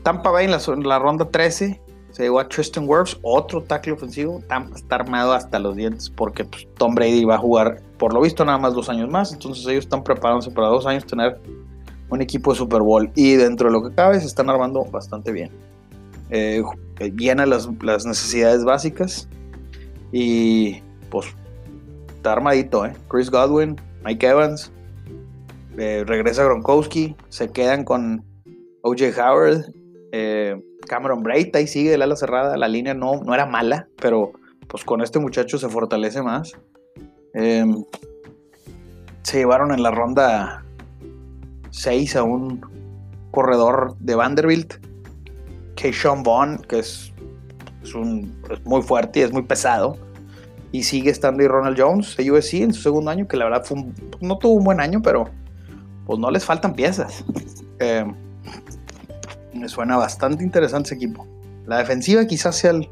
Tampa 0.03 0.31
Bay 0.31 0.45
en 0.45 0.83
la, 0.87 0.99
ronda 0.99 1.25
13 1.25 1.81
se 2.11 2.23
llegó 2.23 2.39
a 2.39 2.47
Tristan 2.47 2.85
Wirfs, 2.87 3.17
otro 3.23 3.61
tackle 3.61 3.93
ofensivo. 3.93 4.41
Tampa 4.47 4.77
está 4.77 4.95
armado 4.95 5.33
hasta 5.33 5.59
los 5.59 5.75
dientes 5.75 6.09
porque 6.09 6.45
pues, 6.45 6.67
Tom 6.77 6.95
Brady 6.95 7.25
va 7.25 7.35
a 7.35 7.39
jugar, 7.39 7.81
por 7.97 8.13
lo 8.13 8.21
visto, 8.21 8.45
nada 8.45 8.57
más 8.57 8.73
dos 8.73 8.87
años 8.87 9.09
más. 9.09 9.33
Entonces 9.33 9.65
ellos 9.67 9.83
están 9.83 10.03
preparándose 10.03 10.51
para 10.51 10.67
dos 10.67 10.85
años 10.85 11.05
tener 11.05 11.37
un 12.09 12.21
equipo 12.21 12.51
de 12.51 12.57
Super 12.57 12.81
Bowl. 12.81 13.11
Y 13.15 13.33
dentro 13.33 13.67
de 13.67 13.73
lo 13.73 13.83
que 13.83 13.93
cabe, 13.93 14.19
se 14.21 14.27
están 14.27 14.49
armando 14.49 14.85
bastante 14.85 15.33
bien. 15.33 15.51
Eh, 16.29 16.63
llena 17.15 17.45
las, 17.45 17.69
las, 17.81 18.05
necesidades 18.05 18.63
básicas. 18.63 19.29
Y 20.11 20.81
pues 21.09 21.27
está 22.15 22.33
armadito, 22.33 22.85
¿eh? 22.85 22.93
Chris 23.09 23.29
Godwin, 23.29 23.75
Mike 24.03 24.27
Evans, 24.27 24.71
eh, 25.77 26.03
regresa 26.05 26.43
Gronkowski, 26.45 27.15
se 27.29 27.49
quedan 27.51 27.83
con 27.83 28.23
OJ 28.81 29.17
Howard, 29.17 29.73
eh, 30.11 30.61
Cameron 30.87 31.21
Braid, 31.21 31.53
ahí 31.55 31.67
sigue 31.67 31.93
el 31.93 32.01
ala 32.01 32.15
cerrada, 32.15 32.55
la 32.55 32.67
línea 32.67 32.93
no, 32.93 33.21
no 33.23 33.33
era 33.33 33.45
mala, 33.45 33.87
pero 34.01 34.31
pues 34.67 34.85
con 34.85 35.01
este 35.01 35.19
muchacho 35.19 35.57
se 35.57 35.67
fortalece 35.67 36.21
más. 36.21 36.53
Em, 37.33 37.83
se 39.23 39.39
llevaron 39.39 39.73
en 39.73 39.83
la 39.83 39.91
ronda 39.91 40.63
6 41.71 42.15
a 42.15 42.23
un 42.23 42.61
corredor 43.31 43.97
de 43.99 44.15
Vanderbilt, 44.15 44.75
Sean 45.75 46.23
Bond, 46.23 46.65
que 46.65 46.79
es, 46.79 47.13
un, 47.93 48.41
muy 48.63 48.81
fuerte 48.81 49.19
y 49.19 49.23
es 49.23 49.31
muy 49.31 49.43
pesado. 49.43 49.97
Y 50.71 50.83
sigue 50.83 51.09
estando 51.09 51.47
Ronald 51.47 51.79
Jones 51.79 52.17
de 52.17 52.31
USC 52.31 52.55
en 52.55 52.73
su 52.73 52.81
segundo 52.81 53.11
año, 53.11 53.27
que 53.27 53.37
la 53.37 53.45
verdad 53.45 53.63
fue 53.63 53.85
no 54.19 54.37
tuvo 54.37 54.55
un 54.55 54.63
buen 54.63 54.79
año, 54.79 55.01
pero 55.01 55.29
pues 56.05 56.19
no 56.19 56.29
les 56.31 56.43
faltan 56.43 56.73
piezas. 56.73 57.23
Eh, 57.79 58.05
me 59.53 59.67
suena 59.67 59.97
bastante 59.97 60.43
interesante 60.43 60.87
ese 60.87 60.95
equipo. 60.95 61.27
La 61.65 61.79
defensiva 61.79 62.25
quizás 62.25 62.55
sea 62.57 62.71
el 62.71 62.89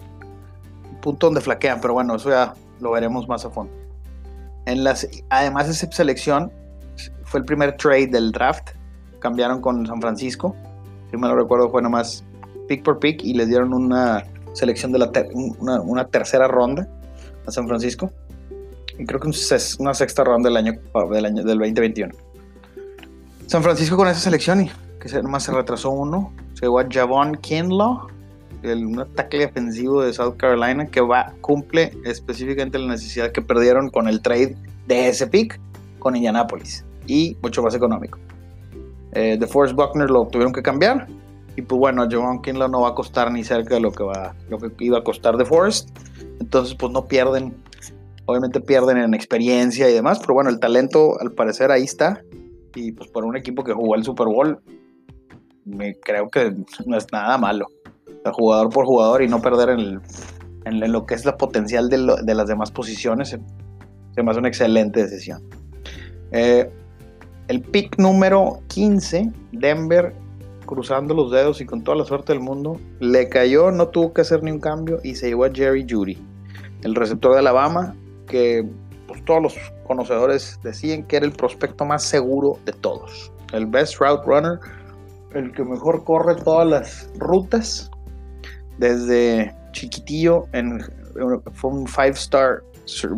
punto 1.01 1.27
donde 1.27 1.41
flaquean, 1.41 1.79
pero 1.81 1.93
bueno, 1.93 2.15
eso 2.15 2.29
ya 2.29 2.53
lo 2.79 2.91
veremos 2.91 3.27
más 3.27 3.45
a 3.45 3.49
fondo. 3.49 3.73
En 4.65 4.83
las, 4.83 5.07
además, 5.29 5.67
esa 5.67 5.91
selección 5.91 6.51
fue 7.25 7.41
el 7.41 7.45
primer 7.45 7.75
trade 7.77 8.07
del 8.07 8.31
draft. 8.31 8.69
Cambiaron 9.19 9.61
con 9.61 9.85
San 9.85 10.01
Francisco. 10.01 10.55
Si 11.11 11.17
me 11.17 11.27
lo 11.27 11.35
recuerdo, 11.35 11.69
fue 11.69 11.81
nomás 11.81 12.23
pick 12.67 12.83
por 12.83 12.99
pick 12.99 13.23
y 13.23 13.33
les 13.33 13.47
dieron 13.47 13.73
una 13.73 14.23
selección 14.53 14.91
de 14.91 14.99
la 14.99 15.11
una, 15.59 16.07
tercera 16.07 16.47
ronda 16.47 16.87
a 17.45 17.51
San 17.51 17.67
Francisco. 17.67 18.11
Y 18.97 19.05
creo 19.05 19.19
que 19.19 19.29
una 19.79 19.93
sexta 19.93 20.23
ronda 20.23 20.49
del 20.49 20.57
año, 20.57 20.73
del 21.11 21.25
año 21.25 21.43
del 21.43 21.57
2021. 21.57 22.13
San 23.47 23.63
Francisco 23.63 23.97
con 23.97 24.07
esa 24.07 24.19
selección 24.19 24.61
y 24.61 24.71
que 24.99 25.09
se, 25.09 25.21
nomás 25.21 25.43
se 25.43 25.51
retrasó 25.51 25.89
uno. 25.89 26.31
Se 26.53 26.61
llevó 26.61 26.79
a 26.79 26.85
Javon 26.89 27.35
Kinlaw, 27.37 28.07
el, 28.61 28.85
un 28.85 28.99
ataque 28.99 29.39
defensivo 29.39 30.01
de 30.01 30.13
South 30.13 30.35
Carolina 30.37 30.85
que 30.85 31.01
va, 31.01 31.33
cumple 31.41 31.91
específicamente 32.05 32.79
la 32.79 32.87
necesidad 32.87 33.31
que 33.31 33.41
perdieron 33.41 33.89
con 33.89 34.07
el 34.07 34.21
trade 34.21 34.55
de 34.87 35.09
ese 35.09 35.27
pick 35.27 35.59
con 35.99 36.15
Indianapolis 36.15 36.85
y 37.07 37.35
mucho 37.41 37.61
más 37.61 37.75
económico. 37.75 38.19
Eh, 39.11 39.37
de 39.39 39.47
Forrest 39.47 39.75
Buckner 39.75 40.09
lo 40.09 40.25
tuvieron 40.27 40.53
que 40.53 40.63
cambiar 40.63 41.07
y 41.55 41.61
pues 41.61 41.79
bueno, 41.79 42.07
Javon 42.09 42.41
Kinlaw 42.41 42.69
no 42.69 42.81
va 42.81 42.89
a 42.89 42.95
costar 42.95 43.31
ni 43.31 43.43
cerca 43.43 43.75
de 43.75 43.81
lo 43.81 43.91
que, 43.91 44.03
va, 44.03 44.35
lo 44.49 44.57
que 44.57 44.71
iba 44.79 44.97
a 44.97 45.03
costar 45.03 45.37
de 45.37 45.45
Forrest. 45.45 45.89
Entonces 46.39 46.75
pues 46.75 46.91
no 46.91 47.05
pierden, 47.05 47.55
obviamente 48.25 48.59
pierden 48.59 48.97
en 48.97 49.13
experiencia 49.13 49.89
y 49.89 49.93
demás, 49.93 50.19
pero 50.19 50.33
bueno, 50.33 50.49
el 50.49 50.59
talento 50.59 51.19
al 51.19 51.31
parecer 51.31 51.71
ahí 51.71 51.83
está 51.83 52.21
y 52.75 52.91
pues 52.91 53.09
para 53.09 53.25
un 53.25 53.37
equipo 53.37 53.63
que 53.63 53.73
jugó 53.73 53.95
el 53.95 54.03
Super 54.03 54.27
Bowl, 54.27 54.59
me 55.65 55.95
creo 55.99 56.29
que 56.29 56.55
no 56.85 56.97
es 56.97 57.11
nada 57.11 57.37
malo. 57.37 57.67
jugador 58.33 58.69
por 58.69 58.85
jugador 58.85 59.21
y 59.21 59.27
no 59.27 59.41
perder 59.41 59.69
en, 59.69 60.01
en 60.65 60.91
lo 60.91 61.05
que 61.05 61.13
es 61.13 61.25
la 61.25 61.37
potencial 61.37 61.89
de, 61.89 62.17
de, 62.23 62.35
las 62.35 62.47
demás 62.47 62.71
posiciones, 62.71 63.29
se, 63.29 63.37
me 64.23 64.31
hace 64.31 64.39
una 64.39 64.47
excelente 64.47 65.03
decisión. 65.03 65.43
Eh, 66.31 66.69
el 67.47 67.61
pick 67.61 67.97
número 67.99 68.61
15, 68.67 69.31
Denver, 69.51 70.13
cruzando 70.65 71.13
los 71.13 71.31
dedos 71.31 71.61
y 71.61 71.65
con 71.65 71.83
toda 71.83 71.97
la 71.97 72.05
suerte 72.05 72.33
del 72.33 72.41
mundo, 72.41 72.79
le 72.99 73.29
cayó, 73.29 73.71
no 73.71 73.87
tuvo 73.89 74.13
que 74.13 74.21
hacer 74.21 74.43
ni 74.43 74.51
un 74.51 74.59
cambio 74.59 74.99
y 75.03 75.15
se 75.15 75.27
llevó 75.27 75.45
a 75.45 75.51
Jerry 75.51 75.85
Judy, 75.89 76.17
el 76.83 76.95
receptor 76.95 77.33
de 77.33 77.39
Alabama, 77.39 77.95
que 78.27 78.67
pues, 79.07 79.23
todos 79.25 79.41
los 79.41 79.55
conocedores 79.85 80.59
decían 80.63 81.03
que 81.03 81.17
era 81.17 81.25
el 81.25 81.33
prospecto 81.33 81.85
más 81.85 82.03
seguro 82.03 82.57
de 82.65 82.73
todos. 82.73 83.31
El 83.51 83.67
best 83.67 83.97
route 83.99 84.23
runner, 84.25 84.59
el 85.33 85.51
que 85.51 85.63
mejor 85.63 86.03
corre 86.03 86.35
todas 86.35 86.67
las 86.67 87.09
rutas. 87.19 87.91
Desde 88.79 89.53
chiquitillo, 89.71 90.45
en, 90.53 90.81
fue 91.53 91.71
un 91.71 91.87
five-star 91.87 92.63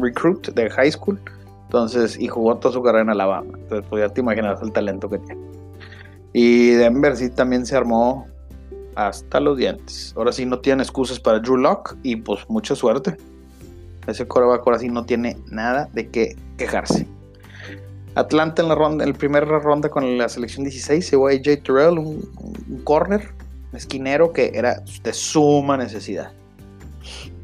recruit 0.01 0.49
de 0.53 0.69
high 0.69 0.91
school. 0.91 1.19
Entonces, 1.63 2.19
y 2.19 2.27
jugó 2.27 2.57
toda 2.57 2.73
su 2.73 2.83
carrera 2.83 3.03
en 3.03 3.09
Alabama. 3.11 3.57
Entonces, 3.57 3.85
pues 3.89 4.07
ya 4.07 4.13
te 4.13 4.21
imaginas 4.21 4.61
el 4.61 4.71
talento 4.71 5.09
que 5.09 5.19
tiene. 5.19 5.54
Y 6.37 6.71
Denver 6.71 7.15
sí 7.15 7.29
también 7.29 7.65
se 7.65 7.77
armó 7.77 8.27
hasta 8.95 9.39
los 9.39 9.57
dientes. 9.57 10.13
Ahora 10.17 10.33
sí 10.33 10.45
no 10.45 10.59
tienen 10.59 10.81
excusas 10.81 11.17
para 11.17 11.39
Drew 11.39 11.55
Lock 11.55 11.95
y 12.03 12.17
pues 12.17 12.41
mucha 12.49 12.75
suerte. 12.75 13.15
Ese 14.05 14.27
coreback 14.27 14.63
ahora 14.65 14.79
sí 14.79 14.89
no 14.89 15.05
tiene 15.05 15.37
nada 15.49 15.87
de 15.93 16.09
qué 16.09 16.35
quejarse. 16.57 17.07
Atlanta 18.15 18.61
en 18.61 18.67
la 18.67 18.75
ronda, 18.75 19.05
en 19.05 19.13
la 19.13 19.17
primera 19.17 19.45
ronda 19.45 19.87
con 19.87 20.17
la 20.17 20.27
selección 20.27 20.65
16 20.65 21.07
se 21.07 21.15
fue 21.15 21.31
a 21.31 21.37
AJ 21.37 21.63
Terrell, 21.63 21.99
un, 21.99 22.29
corner, 22.83 23.29
esquinero 23.71 24.33
que 24.33 24.51
era 24.53 24.83
de 25.03 25.13
suma 25.13 25.77
necesidad. 25.77 26.33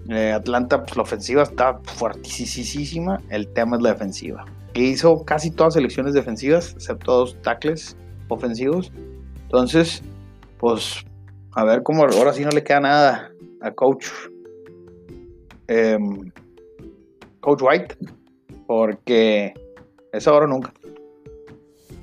Eh, 0.09 0.33
Atlanta, 0.33 0.83
pues 0.83 0.97
la 0.97 1.03
ofensiva 1.03 1.43
está 1.43 1.79
fuertísima, 1.95 3.21
el 3.29 3.47
tema 3.47 3.77
es 3.77 3.83
la 3.83 3.93
defensiva. 3.93 4.43
E 4.73 4.81
hizo 4.81 5.23
casi 5.23 5.49
todas 5.49 5.75
selecciones 5.75 6.13
defensivas, 6.13 6.73
excepto 6.73 7.19
dos 7.19 7.41
tackles 7.41 7.95
ofensivos. 8.35 8.91
Entonces, 9.43 10.01
pues 10.59 11.05
a 11.53 11.63
ver 11.65 11.83
cómo 11.83 12.03
ahora 12.03 12.33
sí 12.33 12.43
no 12.43 12.51
le 12.51 12.63
queda 12.63 12.79
nada 12.79 13.31
a 13.61 13.71
coach. 13.71 14.07
Em, 15.67 16.31
coach 17.39 17.61
White, 17.61 17.97
porque 18.67 19.53
es 20.13 20.27
ahora 20.27 20.45
o 20.45 20.49
nunca. 20.49 20.73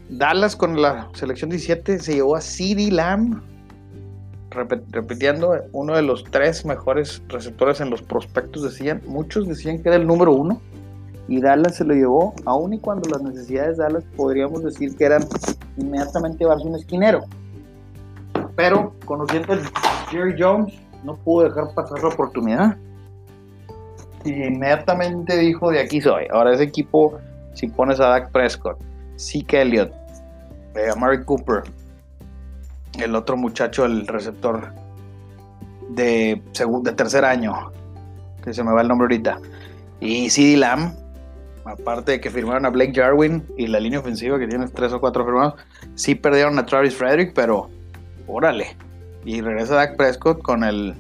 Dallas 0.09 0.57
con 0.57 0.81
la 0.81 1.09
selección 1.15 1.51
17 1.51 1.99
se 1.99 2.15
llevó 2.15 2.37
a 2.37 2.41
CD 2.41 2.91
Lamb, 2.91 3.43
repitiendo, 4.91 5.55
uno 5.73 5.95
de 5.95 6.03
los 6.03 6.25
tres 6.25 6.65
mejores 6.65 7.23
receptores 7.29 7.81
en 7.81 7.91
los 7.91 8.01
prospectos 8.03 8.63
decían, 8.63 9.03
muchos 9.07 9.47
decían 9.47 9.83
que 9.83 9.91
era 9.91 9.97
el 9.97 10.07
número 10.07 10.33
uno, 10.33 10.63
y 11.29 11.41
Dallas 11.41 11.77
se 11.77 11.85
lo 11.85 11.95
llevó, 11.95 12.35
aun 12.45 12.73
y 12.75 12.79
cuando 12.79 13.09
las 13.11 13.23
necesidades 13.23 13.77
de 13.77 13.85
Dallas 13.85 14.05
podríamos 14.17 14.65
decir 14.65 14.97
que 14.97 15.05
eran 15.05 15.25
inmediatamente 15.77 16.39
llevarse 16.39 16.67
un 16.67 16.77
esquinero. 16.77 17.21
Pero 18.57 18.95
conociendo 19.05 19.53
a 19.53 20.11
Jerry 20.11 20.35
Jones, 20.39 20.75
no 21.05 21.17
pudo 21.17 21.45
dejar 21.45 21.73
pasar 21.75 22.03
la 22.03 22.09
oportunidad 22.09 22.77
inmediatamente 24.25 25.37
dijo, 25.37 25.71
de 25.71 25.81
aquí 25.81 26.01
soy. 26.01 26.27
Ahora 26.31 26.55
ese 26.55 26.65
equipo, 26.65 27.19
si 27.55 27.69
pones 27.69 28.01
a 28.01 28.09
Dak 28.09 28.31
Prescott, 28.31 28.79
Zeke 29.19 29.63
Elliott, 29.63 29.93
eh, 30.75 30.91
a 30.91 30.97
Mary 30.97 31.25
Cooper, 31.25 31.63
el 32.99 33.15
otro 33.15 33.37
muchacho, 33.37 33.85
el 33.85 34.07
receptor 34.07 34.73
de, 35.91 36.43
de 36.83 36.93
tercer 36.93 37.25
año, 37.25 37.73
que 38.43 38.53
se 38.53 38.63
me 38.63 38.73
va 38.73 38.83
el 38.83 38.89
nombre 38.89 39.07
ahorita, 39.07 39.39
y 40.01 40.31
CD 40.31 40.57
Lamb, 40.57 40.95
aparte 41.69 42.13
de 42.13 42.21
que 42.21 42.31
firmaron 42.31 42.65
a 42.65 42.71
Blake 42.71 42.93
Jarwin 42.95 43.45
y 43.57 43.67
la 43.67 43.79
línea 43.79 44.01
ofensiva 44.01 44.39
que 44.39 44.47
tiene 44.47 44.67
tres 44.69 44.93
o 44.93 45.01
cuatro 45.01 45.25
firmados, 45.25 45.55
sí 45.95 46.15
perdieron 46.15 46.59
a 46.59 46.65
Travis 46.65 46.95
Frederick, 46.95 47.33
pero 47.35 47.69
órale. 48.27 48.77
Y 49.25 49.43
regresa 49.43 49.75
Dak 49.75 49.97
Prescott 49.97 50.43
con 50.43 50.65
el 50.65 50.95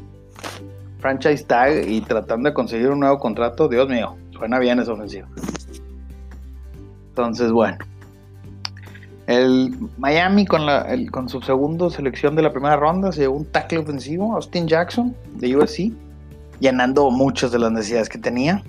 franchise 0.98 1.44
tag 1.44 1.88
y 1.88 2.00
tratando 2.02 2.50
de 2.50 2.54
conseguir 2.54 2.90
un 2.90 3.00
nuevo 3.00 3.18
contrato, 3.18 3.68
Dios 3.68 3.88
mío, 3.88 4.16
suena 4.32 4.58
bien 4.58 4.78
esa 4.78 4.92
ofensiva. 4.92 5.26
Entonces, 7.08 7.50
bueno. 7.50 7.78
El 9.26 9.74
Miami 9.98 10.46
con, 10.46 10.64
la, 10.64 10.86
con 11.10 11.28
su 11.28 11.42
segundo 11.42 11.90
selección 11.90 12.34
de 12.34 12.42
la 12.42 12.50
primera 12.50 12.76
ronda 12.76 13.12
se 13.12 13.20
llevó 13.20 13.36
un 13.36 13.44
tackle 13.44 13.78
ofensivo, 13.78 14.34
Austin 14.34 14.66
Jackson, 14.66 15.14
de 15.34 15.54
USC, 15.54 15.92
llenando 16.60 17.10
muchas 17.10 17.52
de 17.52 17.58
las 17.58 17.70
necesidades 17.70 18.08
que 18.08 18.18
tenía. 18.18 18.62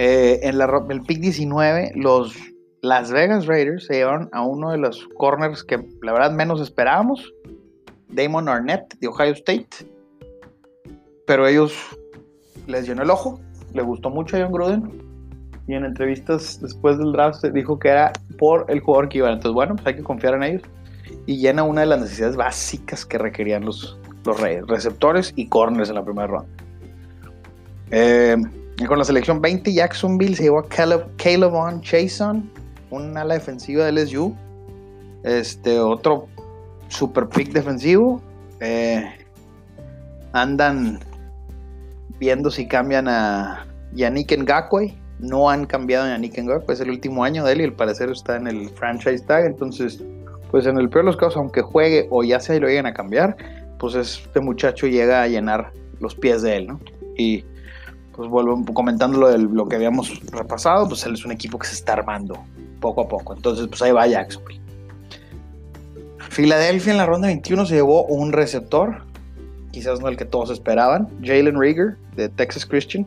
Eh, 0.00 0.40
en 0.42 0.60
el 0.60 1.02
pick 1.02 1.18
19, 1.18 1.92
los 1.96 2.36
Las 2.82 3.10
Vegas 3.10 3.46
Raiders 3.46 3.86
se 3.86 3.94
llevaron 3.94 4.28
a 4.32 4.42
uno 4.42 4.70
de 4.70 4.78
los 4.78 5.08
corners 5.16 5.64
que 5.64 5.84
la 6.02 6.12
verdad 6.12 6.30
menos 6.30 6.60
esperábamos, 6.60 7.32
Damon 8.08 8.48
Arnett 8.48 8.96
de 9.00 9.08
Ohio 9.08 9.32
State 9.32 9.86
pero 11.28 11.46
ellos 11.46 11.74
les 12.66 12.88
llenó 12.88 13.02
el 13.02 13.10
ojo, 13.10 13.38
le 13.74 13.82
gustó 13.82 14.08
mucho 14.08 14.36
a 14.36 14.40
John 14.40 14.50
Gruden 14.50 15.02
y 15.66 15.74
en 15.74 15.84
entrevistas 15.84 16.58
después 16.62 16.96
del 16.96 17.12
draft 17.12 17.44
dijo 17.52 17.78
que 17.78 17.88
era 17.88 18.12
por 18.38 18.64
el 18.68 18.80
jugador 18.80 19.10
que 19.10 19.18
iba. 19.18 19.28
Entonces, 19.28 19.52
bueno, 19.52 19.76
pues 19.76 19.86
hay 19.88 19.96
que 19.96 20.02
confiar 20.02 20.34
en 20.34 20.42
ellos 20.42 20.62
y 21.26 21.36
llena 21.36 21.64
una 21.64 21.82
de 21.82 21.88
las 21.88 22.00
necesidades 22.00 22.36
básicas 22.36 23.04
que 23.04 23.18
requerían 23.18 23.66
los, 23.66 23.98
los 24.24 24.40
receptores 24.40 25.34
y 25.36 25.48
corners 25.48 25.90
en 25.90 25.96
la 25.96 26.04
primera 26.04 26.28
ronda. 26.28 26.48
Eh, 27.90 28.36
y 28.78 28.84
con 28.84 28.98
la 28.98 29.04
selección 29.04 29.40
20, 29.40 29.72
Jacksonville 29.72 30.36
se 30.36 30.44
llevó 30.44 30.60
a 30.60 30.68
Caleb, 30.68 31.04
Caleb 31.16 31.52
on 31.52 31.80
Chason, 31.80 32.48
un 32.90 33.16
ala 33.16 33.34
defensiva 33.34 33.84
de 33.84 33.92
LSU. 33.92 34.34
Este, 35.24 35.80
otro 35.80 36.28
super 36.86 37.28
pick 37.28 37.52
defensivo. 37.52 38.22
Eh, 38.60 39.04
andan 40.32 41.00
viendo 42.20 42.50
si 42.50 42.68
cambian 42.68 43.08
a 43.08 43.66
Yannick 43.94 44.36
Ngakwe. 44.38 44.94
No 45.18 45.50
han 45.50 45.66
cambiado 45.66 46.04
a 46.04 46.10
Yannick 46.10 46.38
Ngakwe, 46.38 46.72
es 46.72 46.80
el 46.80 46.90
último 46.90 47.24
año 47.24 47.44
de 47.44 47.52
él 47.54 47.60
y 47.62 47.64
al 47.64 47.72
parecer 47.72 48.10
está 48.10 48.36
en 48.36 48.46
el 48.46 48.70
franchise 48.70 49.24
tag. 49.26 49.44
Entonces, 49.44 50.00
pues 50.52 50.66
en 50.66 50.78
el 50.78 50.88
peor 50.88 51.04
de 51.04 51.10
los 51.10 51.16
casos, 51.16 51.36
aunque 51.36 51.62
juegue 51.62 52.06
o 52.10 52.22
ya 52.22 52.38
se 52.38 52.60
lo 52.60 52.68
lleguen 52.68 52.86
a 52.86 52.94
cambiar, 52.94 53.36
pues 53.80 53.96
este 53.96 54.38
muchacho 54.38 54.86
llega 54.86 55.22
a 55.22 55.26
llenar 55.26 55.72
los 55.98 56.14
pies 56.14 56.42
de 56.42 56.56
él, 56.58 56.68
¿no? 56.68 56.80
Y 57.16 57.44
pues 58.18 58.28
vuelvo 58.28 58.64
comentando 58.74 59.16
lo, 59.16 59.28
de 59.28 59.38
lo 59.38 59.68
que 59.68 59.76
habíamos 59.76 60.20
repasado, 60.32 60.88
pues 60.88 61.06
él 61.06 61.14
es 61.14 61.24
un 61.24 61.30
equipo 61.30 61.56
que 61.56 61.68
se 61.68 61.74
está 61.74 61.92
armando 61.92 62.36
poco 62.80 63.02
a 63.02 63.08
poco. 63.08 63.32
Entonces, 63.32 63.68
pues 63.68 63.80
ahí 63.80 63.92
va 63.92 64.08
Jacksonville. 64.08 64.60
Filadelfia 66.28 66.90
en 66.90 66.98
la 66.98 67.06
ronda 67.06 67.28
21 67.28 67.66
se 67.66 67.76
llevó 67.76 68.06
un 68.06 68.32
receptor, 68.32 69.04
quizás 69.70 70.00
no 70.00 70.08
el 70.08 70.16
que 70.16 70.24
todos 70.24 70.50
esperaban, 70.50 71.08
Jalen 71.22 71.60
Rieger 71.60 71.96
de 72.16 72.28
Texas 72.28 72.66
Christian, 72.66 73.06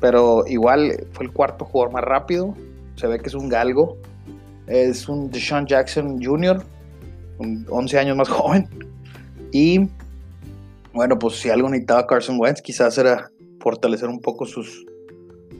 pero 0.00 0.46
igual 0.46 1.06
fue 1.12 1.26
el 1.26 1.32
cuarto 1.32 1.66
jugador 1.66 1.92
más 1.92 2.04
rápido, 2.04 2.54
se 2.94 3.06
ve 3.08 3.18
que 3.18 3.26
es 3.26 3.34
un 3.34 3.50
galgo, 3.50 3.98
es 4.68 5.06
un 5.06 5.30
Deshaun 5.30 5.66
Jackson 5.66 6.18
Jr., 6.24 6.64
11 7.68 7.98
años 7.98 8.16
más 8.16 8.28
joven, 8.30 8.66
y 9.52 9.86
bueno, 10.94 11.18
pues 11.18 11.34
si 11.40 11.50
algo 11.50 11.68
necesitaba 11.68 12.06
Carson 12.06 12.40
Wentz, 12.40 12.62
quizás 12.62 12.96
era 12.96 13.30
fortalecer 13.66 14.08
un 14.08 14.20
poco 14.20 14.46
sus, 14.46 14.86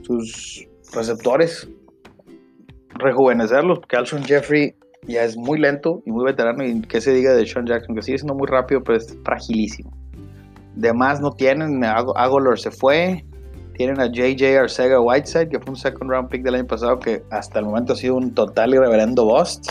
sus 0.03 0.65
receptores, 0.93 1.69
rejuvenecerlos, 2.95 3.79
porque 3.79 3.97
Alshon 3.97 4.23
Jeffrey 4.23 4.73
ya 5.09 5.25
es 5.25 5.35
muy 5.35 5.59
lento 5.59 6.01
y 6.05 6.11
muy 6.11 6.23
veterano, 6.23 6.63
y 6.63 6.79
que 6.83 7.01
se 7.01 7.13
diga 7.13 7.33
de 7.33 7.45
Sean 7.45 7.65
Jackson, 7.65 7.93
que 7.97 8.01
sigue 8.01 8.17
siendo 8.17 8.33
muy 8.33 8.47
rápido, 8.47 8.81
pero 8.81 8.97
es 8.97 9.13
fragilísimo. 9.25 9.91
De 10.75 10.93
más 10.93 11.19
no 11.19 11.31
tienen, 11.31 11.83
Agolor 11.83 12.57
se 12.57 12.71
fue. 12.71 13.25
Tienen 13.73 13.99
a 13.99 14.05
JJ 14.05 14.57
Arcega 14.57 15.01
Whiteside, 15.01 15.49
que 15.49 15.59
fue 15.59 15.71
un 15.71 15.75
second 15.75 16.09
round 16.09 16.29
pick 16.29 16.43
del 16.43 16.55
año 16.55 16.65
pasado, 16.65 16.99
que 16.99 17.21
hasta 17.29 17.59
el 17.59 17.65
momento 17.65 17.91
ha 17.91 17.97
sido 17.97 18.15
un 18.15 18.33
total 18.33 18.73
y 18.73 18.77
reverendo 18.77 19.25
bust. 19.25 19.69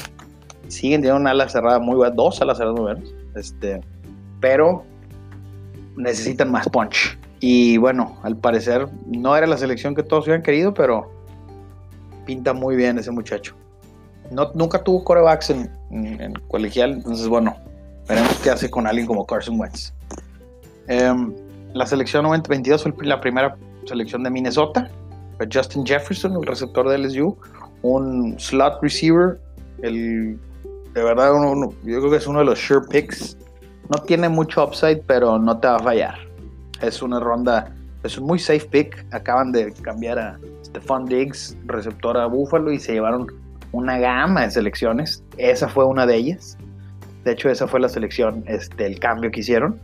siguen 0.68 1.00
teniendo 1.00 1.22
una 1.22 1.30
ala 1.30 1.48
cerrada 1.48 1.78
muy 1.78 1.96
buena, 1.96 2.14
dos 2.14 2.42
alas 2.42 2.58
cerradas 2.58 2.78
muy 2.78 2.92
buenas, 2.92 3.14
este, 3.34 3.80
pero 4.40 4.84
necesitan 5.96 6.52
más 6.52 6.68
punch. 6.68 7.16
Y 7.40 7.76
bueno, 7.76 8.16
al 8.22 8.36
parecer 8.36 8.88
no 9.06 9.36
era 9.36 9.46
la 9.46 9.58
selección 9.58 9.94
que 9.94 10.02
todos 10.02 10.24
hubieran 10.24 10.42
querido, 10.42 10.72
pero 10.72 11.10
pinta 12.24 12.52
muy 12.52 12.76
bien 12.76 12.98
ese 12.98 13.10
muchacho. 13.10 13.54
No, 14.30 14.50
nunca 14.54 14.82
tuvo 14.82 15.04
corebacks 15.04 15.50
en, 15.50 15.70
en, 15.90 16.34
colegial, 16.48 16.92
entonces 16.92 17.28
bueno, 17.28 17.56
veremos 18.08 18.34
qué 18.42 18.50
hace 18.50 18.70
con 18.70 18.86
alguien 18.86 19.06
como 19.06 19.24
Carson 19.24 19.60
Wentz. 19.60 19.92
Em, 20.88 21.34
la 21.74 21.86
selección 21.86 22.24
2022 22.24 22.82
fue 22.82 23.06
la 23.06 23.20
primera 23.20 23.56
selección 23.86 24.22
de 24.22 24.30
Minnesota. 24.30 24.90
Justin 25.52 25.84
Jefferson, 25.84 26.34
el 26.34 26.46
receptor 26.46 26.88
de 26.88 26.96
LSU, 26.96 27.36
un 27.82 28.40
slot 28.40 28.82
receiver, 28.82 29.38
el, 29.82 30.38
de 30.94 31.02
verdad 31.02 31.30
yo 31.34 31.70
creo 31.82 32.10
que 32.10 32.16
es 32.16 32.26
uno 32.26 32.38
de 32.38 32.46
los 32.46 32.58
sure 32.58 32.86
picks. 32.88 33.36
No 33.94 34.02
tiene 34.02 34.28
mucho 34.28 34.64
upside, 34.64 35.02
pero 35.06 35.38
no 35.38 35.60
te 35.60 35.68
va 35.68 35.76
a 35.76 35.80
fallar. 35.80 36.25
Es 36.80 37.02
una 37.02 37.20
ronda, 37.20 37.72
es 38.04 38.18
un 38.18 38.26
muy 38.26 38.38
safe 38.38 38.66
pick. 38.70 39.06
Acaban 39.12 39.52
de 39.52 39.72
cambiar 39.72 40.18
a 40.18 40.38
Stephon 40.64 41.06
Diggs, 41.06 41.56
receptor 41.66 42.16
a 42.16 42.26
Buffalo, 42.26 42.72
y 42.72 42.78
se 42.78 42.94
llevaron 42.94 43.26
una 43.72 43.98
gama 43.98 44.42
de 44.42 44.50
selecciones. 44.50 45.22
Esa 45.36 45.68
fue 45.68 45.84
una 45.84 46.06
de 46.06 46.16
ellas. 46.16 46.56
De 47.24 47.32
hecho, 47.32 47.48
esa 47.48 47.66
fue 47.66 47.80
la 47.80 47.88
selección, 47.88 48.44
este, 48.46 48.86
el 48.86 49.00
cambio 49.00 49.30
que 49.30 49.40
hicieron. 49.40 49.80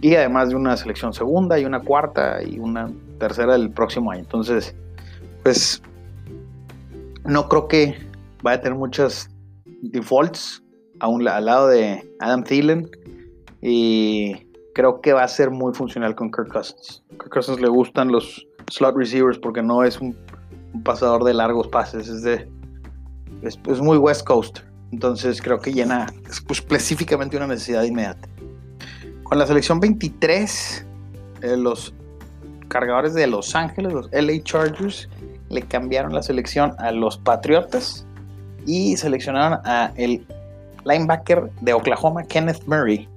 Y 0.00 0.14
además 0.16 0.48
de 0.48 0.56
una 0.56 0.76
selección 0.76 1.12
segunda 1.12 1.58
y 1.58 1.64
una 1.64 1.80
cuarta 1.80 2.42
y 2.42 2.58
una 2.58 2.90
tercera 3.18 3.52
del 3.52 3.70
próximo 3.70 4.10
año. 4.10 4.22
Entonces, 4.22 4.74
pues 5.42 5.82
no 7.24 7.48
creo 7.48 7.68
que 7.68 7.96
vaya 8.42 8.56
a 8.56 8.60
tener 8.60 8.78
muchas 8.78 9.28
defaults 9.82 10.62
a 10.98 11.08
un, 11.08 11.26
al 11.28 11.44
lado 11.44 11.68
de 11.68 12.02
Adam 12.20 12.42
Thielen. 12.42 12.90
Y 13.60 14.48
creo 14.74 15.00
que 15.00 15.12
va 15.12 15.24
a 15.24 15.28
ser 15.28 15.50
muy 15.50 15.74
funcional 15.74 16.14
con 16.14 16.30
Kirk 16.30 16.52
Cousins. 16.52 17.02
Kirk 17.10 17.30
Cousins 17.30 17.60
le 17.60 17.68
gustan 17.68 18.08
los 18.08 18.46
slot 18.70 18.96
receivers 18.96 19.38
porque 19.38 19.62
no 19.62 19.84
es 19.84 20.00
un, 20.00 20.16
pasador 20.84 21.22
de 21.24 21.34
largos 21.34 21.68
pases, 21.68 22.08
es 22.08 22.22
de 22.22 22.48
es, 23.42 23.58
muy 23.80 23.98
West 23.98 24.24
Coast. 24.26 24.60
Entonces 24.90 25.40
creo 25.40 25.60
que 25.60 25.72
llena 25.72 26.06
específicamente 26.50 27.36
una 27.36 27.46
necesidad 27.46 27.82
inmediata. 27.82 28.28
Con 29.22 29.38
la 29.38 29.46
selección 29.46 29.80
23, 29.80 30.86
eh, 31.42 31.56
los 31.56 31.94
cargadores 32.68 33.14
de 33.14 33.26
Los 33.26 33.54
Ángeles, 33.54 33.92
los 33.92 34.10
LA 34.12 34.42
Chargers, 34.42 35.08
le 35.48 35.62
cambiaron 35.62 36.14
la 36.14 36.22
selección 36.22 36.74
a 36.78 36.90
los 36.90 37.18
Patriotas 37.18 38.06
y 38.66 38.96
seleccionaron 38.96 39.60
a 39.64 39.92
el 39.96 40.26
linebacker 40.84 41.50
de 41.60 41.72
Oklahoma, 41.72 42.24
Kenneth 42.24 42.64
Murray. 42.66 43.08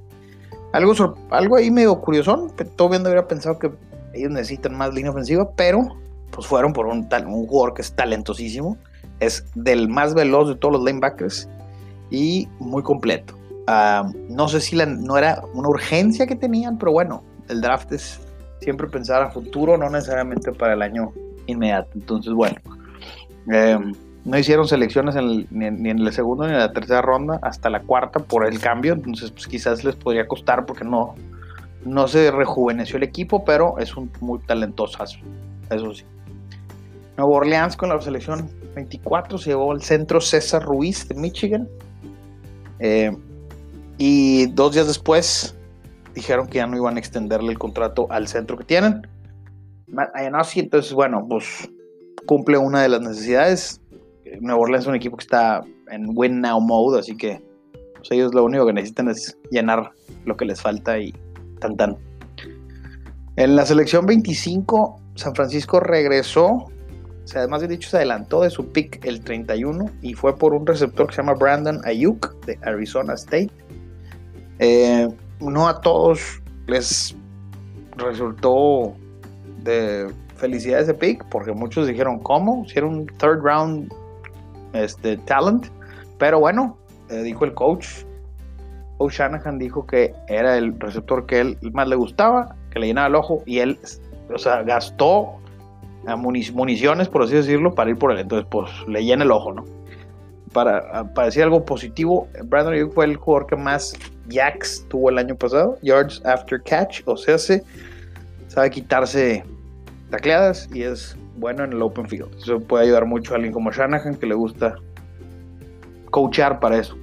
Algo, 0.76 1.16
algo 1.30 1.56
ahí 1.56 1.72
medio 1.72 2.02
curioso, 2.02 2.52
todo 2.76 2.90
bien 2.90 3.02
debería 3.02 3.26
pensado 3.26 3.58
que 3.58 3.72
ellos 4.14 4.30
necesitan 4.30 4.76
más 4.76 4.94
línea 4.94 5.10
ofensiva, 5.10 5.50
pero 5.56 5.96
pues 6.32 6.46
fueron 6.48 6.74
por 6.74 6.86
un, 6.88 7.08
tal, 7.08 7.28
un 7.28 7.48
jugador 7.48 7.74
que 7.74 7.82
es 7.82 7.94
talentosísimo, 7.94 8.78
es 9.22 9.46
del 9.56 9.88
más 9.88 10.14
veloz 10.14 10.50
de 10.50 10.56
todos 10.56 10.74
los 10.74 10.84
linebackers 10.84 11.48
y 12.12 12.50
muy 12.60 12.84
completo. 12.84 13.36
Ah, 13.68 14.12
no 14.28 14.50
sé 14.50 14.60
si 14.60 14.76
no 14.76 15.18
era 15.18 15.42
una 15.54 15.70
urgencia 15.70 16.28
que 16.28 16.36
tenían, 16.36 16.78
pero 16.78 16.92
bueno, 16.92 17.24
el 17.48 17.62
draft 17.62 17.94
es 17.94 18.20
siempre 18.60 18.88
pensar 18.88 19.24
a 19.24 19.32
futuro, 19.32 19.78
no 19.78 19.90
necesariamente 19.90 20.52
para 20.52 20.74
el 20.74 20.82
año 20.82 21.14
inmediato. 21.46 21.92
Entonces, 21.96 22.34
bueno, 22.34 22.58
eh, 23.50 23.80
no 24.26 24.38
hicieron 24.38 24.68
selecciones 24.68 25.16
ni, 25.52 25.66
en 25.66 26.04
la 26.04 26.12
segunda 26.12 26.48
ni 26.48 26.54
en 26.54 26.60
la 26.60 26.74
tercera 26.74 27.02
ronda, 27.02 27.40
hasta 27.44 27.70
la 27.70 27.82
cuarta 27.82 28.20
por 28.20 28.46
el 28.46 28.60
cambio. 28.60 28.94
Entonces, 28.94 29.32
pues 29.32 29.48
quizás 29.48 29.84
les 29.84 29.96
podría 29.96 30.28
costar 30.28 30.66
porque 30.66 30.84
no, 30.84 31.16
no 31.86 32.08
se 32.08 32.32
rejuveneció 32.32 32.98
el 32.98 33.04
equipo, 33.04 33.46
pero 33.46 33.78
es 33.78 33.96
un 33.96 34.12
muy 34.20 34.40
talentoso, 34.40 35.04
eso 35.04 35.94
sí. 35.94 36.04
Nuevo 37.18 37.36
Orleans 37.36 37.78
con 37.78 37.90
la 37.90 38.02
selección 38.02 38.50
24 38.74 39.38
se 39.38 39.52
llevó 39.52 39.72
al 39.72 39.82
centro 39.82 40.20
César 40.20 40.64
Ruiz 40.64 41.08
de 41.08 41.16
Michigan. 41.16 41.70
Eh, 42.80 43.16
y 43.98 44.48
dos 44.48 44.74
días 44.74 44.88
después 44.88 45.56
dijeron 46.14 46.48
que 46.48 46.58
ya 46.58 46.68
no 46.68 46.76
iban 46.76 46.98
a 46.98 47.00
extenderle 47.00 47.52
el 47.52 47.60
contrato 47.60 48.08
al 48.10 48.28
centro 48.28 48.58
que 48.58 48.66
tienen. 48.66 49.08
Entonces, 50.16 50.92
bueno, 50.92 51.26
pues 51.30 51.70
cumple 52.26 52.58
una 52.58 52.82
de 52.82 52.90
las 52.90 53.02
necesidades. 53.02 53.82
Nuevo 54.42 54.62
Orleans 54.62 54.86
es 54.86 54.88
un 54.88 54.96
equipo 54.96 55.18
que 55.18 55.24
está 55.24 55.64
en 55.92 56.08
win 56.16 56.42
now 56.42 56.60
mode, 56.60 57.00
así 57.00 57.16
que 57.16 57.42
pues, 57.96 58.12
ellos 58.12 58.34
lo 58.34 58.44
único 58.44 58.66
que 58.66 58.74
necesitan 58.74 59.10
es 59.10 59.38
llenar 59.52 59.92
lo 60.26 60.38
que 60.38 60.46
les 60.46 60.62
falta 60.62 61.00
y 61.00 61.14
tan 61.60 61.76
tan. 61.78 61.98
En 63.38 63.56
la 63.56 63.66
selección 63.66 64.06
25, 64.06 65.02
San 65.16 65.36
Francisco 65.36 65.80
regresó, 65.80 66.48
o 66.48 66.72
sea, 67.26 67.42
además 67.42 67.62
de 67.62 67.68
dicho, 67.68 67.90
se 67.90 67.98
adelantó 67.98 68.42
de 68.42 68.50
su 68.50 68.72
pick 68.72 69.04
el 69.06 69.22
31 69.22 69.90
y 70.02 70.14
fue 70.14 70.38
por 70.38 70.54
un 70.54 70.66
receptor 70.66 71.08
que 71.08 71.16
se 71.16 71.22
llama 71.22 71.34
Brandon 71.34 71.82
Ayuk 71.84 72.34
de 72.46 72.58
Arizona 72.64 73.14
State. 73.16 73.52
Eh, 74.60 75.10
no 75.42 75.68
a 75.68 75.82
todos 75.82 76.42
les 76.68 77.16
resultó 77.98 78.94
de 79.64 80.08
felicidad 80.36 80.82
ese 80.82 80.94
pick, 80.94 81.26
porque 81.30 81.52
muchos 81.52 81.88
dijeron, 81.88 82.20
¿cómo? 82.20 82.66
Si 82.68 82.78
era 82.78 82.88
un 82.88 83.06
third 83.06 83.42
round 83.42 83.92
este, 84.76 85.18
talent. 85.18 85.68
Pero 86.18 86.40
bueno, 86.40 86.78
eh, 87.10 87.22
dijo 87.24 87.46
el 87.46 87.54
coach, 87.54 87.88
O'Shanahan 88.98 89.60
dijo 89.60 89.86
que 89.86 90.14
era 90.28 90.58
el 90.58 90.80
receptor 90.80 91.26
que 91.26 91.42
él 91.42 91.58
más 91.74 91.88
le 91.88 91.96
gustaba, 91.96 92.56
que 92.72 92.80
le 92.80 92.88
llenaba 92.88 93.08
el 93.08 93.16
ojo, 93.16 93.44
y 93.46 93.60
él, 93.60 93.78
o 94.34 94.38
sea, 94.38 94.64
gastó 94.64 95.40
municiones, 96.16 97.10
por 97.10 97.24
así 97.24 97.34
decirlo, 97.34 97.74
para 97.74 97.90
ir 97.90 97.98
por 97.98 98.12
él. 98.12 98.20
Entonces, 98.20 98.48
pues 98.50 98.70
le 98.88 99.04
llena 99.04 99.24
el 99.24 99.32
ojo, 99.32 99.54
¿no? 99.54 99.66
Para, 100.54 101.04
para 101.14 101.26
decir 101.26 101.44
algo 101.44 101.66
positivo, 101.66 102.30
Brandon 102.46 102.74
Ayuk 102.74 102.94
fue 102.94 103.06
el 103.06 103.18
jugador 103.18 103.48
que 103.48 103.56
más 103.58 103.94
jacks 104.30 104.86
tuvo 104.88 105.10
el 105.10 105.18
año 105.18 105.36
pasado, 105.36 105.78
yards 105.82 106.24
after 106.26 106.62
catch, 106.64 107.02
o 107.06 107.18
sea, 107.18 107.38
se 107.38 107.64
sabe 108.48 108.70
quitarse 108.70 109.44
tacleadas 110.10 110.70
y 110.74 110.84
es 110.84 111.18
bueno 111.38 111.64
en 111.64 111.74
el 111.74 111.82
open 111.82 112.08
field. 112.08 112.34
Eso 112.38 112.60
puede 112.60 112.86
ayudar 112.86 113.06
mucho 113.06 113.34
a 113.34 113.36
alguien 113.36 113.54
como 113.54 113.72
Shanahan 113.72 114.16
que 114.16 114.26
le 114.26 114.36
gusta 114.36 114.76
coachar 116.12 116.60
para 116.60 116.78
eso. 116.78 116.98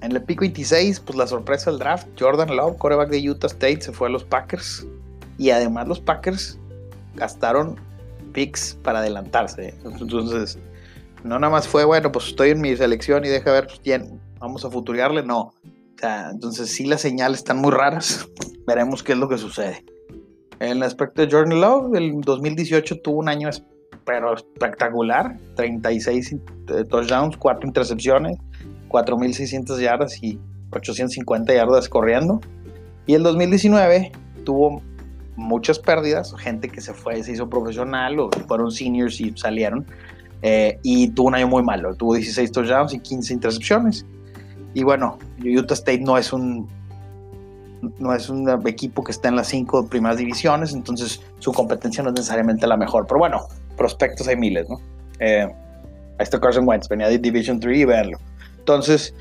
En 0.00 0.12
el 0.12 0.22
pico 0.22 0.42
26, 0.42 1.00
pues 1.00 1.18
la 1.18 1.26
sorpresa 1.26 1.70
del 1.70 1.80
draft, 1.80 2.06
Jordan 2.18 2.54
Love, 2.54 2.76
coreback 2.78 3.08
de 3.08 3.30
Utah 3.30 3.48
State, 3.48 3.80
se 3.80 3.92
fue 3.92 4.08
a 4.08 4.10
los 4.10 4.24
Packers. 4.24 4.86
Y 5.38 5.50
además 5.50 5.88
los 5.88 6.00
Packers 6.00 6.58
gastaron 7.14 7.76
picks 8.32 8.78
para 8.82 9.00
adelantarse. 9.00 9.74
Entonces, 9.84 10.58
no 11.24 11.38
nada 11.38 11.50
más 11.50 11.66
fue, 11.66 11.84
bueno, 11.84 12.12
pues 12.12 12.28
estoy 12.28 12.50
en 12.50 12.60
mi 12.60 12.76
selección 12.76 13.24
y 13.24 13.28
deja 13.28 13.50
ver 13.52 13.68
quién, 13.82 14.08
pues, 14.08 14.20
vamos 14.38 14.64
a 14.64 14.70
futuriarle, 14.70 15.22
no. 15.22 15.52
Entonces 16.00 16.70
sí 16.70 16.86
las 16.86 17.00
señales 17.00 17.38
están 17.38 17.58
muy 17.58 17.72
raras. 17.72 18.28
Veremos 18.66 19.02
qué 19.02 19.12
es 19.12 19.18
lo 19.18 19.28
que 19.28 19.38
sucede. 19.38 19.84
En 20.60 20.78
el 20.78 20.82
aspecto 20.82 21.22
de 21.22 21.30
Jordan 21.30 21.60
Love, 21.60 21.94
el 21.94 22.20
2018 22.20 23.00
tuvo 23.00 23.18
un 23.18 23.28
año 23.28 23.48
pero 24.08 24.34
espectacular. 24.34 25.36
36 25.56 26.32
eh, 26.32 26.84
touchdowns, 26.88 27.36
4 27.36 27.68
intercepciones, 27.68 28.38
4.600 28.88 29.78
yardas 29.80 30.22
y 30.22 30.38
850 30.70 31.52
yardas 31.52 31.88
corriendo. 31.90 32.40
Y 33.06 33.14
el 33.14 33.22
2019 33.22 34.10
tuvo 34.44 34.82
muchas 35.36 35.78
pérdidas, 35.78 36.34
gente 36.38 36.70
que 36.70 36.80
se 36.80 36.94
fue, 36.94 37.22
se 37.22 37.32
hizo 37.32 37.48
profesional 37.48 38.18
o 38.18 38.30
fueron 38.48 38.72
seniors 38.72 39.20
y 39.20 39.32
salieron. 39.36 39.86
Eh, 40.40 40.78
y 40.82 41.10
tuvo 41.10 41.28
un 41.28 41.34
año 41.34 41.48
muy 41.48 41.62
malo, 41.62 41.94
tuvo 41.94 42.14
16 42.14 42.50
touchdowns 42.50 42.94
y 42.94 43.00
15 43.00 43.34
intercepciones. 43.34 44.06
Y 44.72 44.84
bueno, 44.84 45.18
Utah 45.44 45.74
State 45.74 46.00
no 46.00 46.16
es 46.16 46.32
un 46.32 46.66
no 47.98 48.14
es 48.14 48.28
un 48.28 48.48
equipo 48.66 49.04
que 49.04 49.12
está 49.12 49.28
en 49.28 49.36
las 49.36 49.48
cinco 49.48 49.86
primeras 49.86 50.18
divisiones, 50.18 50.72
entonces 50.72 51.22
su 51.38 51.52
competencia 51.52 52.02
no 52.02 52.10
es 52.10 52.16
necesariamente 52.16 52.66
la 52.66 52.76
mejor. 52.76 53.06
Pero 53.06 53.18
bueno, 53.18 53.46
prospectos 53.76 54.28
hay 54.28 54.36
miles, 54.36 54.68
¿no? 54.68 54.80
Eh, 55.20 55.42
ahí 55.44 56.22
está 56.22 56.40
Carson 56.40 56.66
Wentz, 56.66 56.88
venía 56.88 57.08
de 57.08 57.18
Division 57.18 57.60
3 57.60 57.78
y 57.78 57.84
verlo. 57.84 58.18
Entonces, 58.58 59.14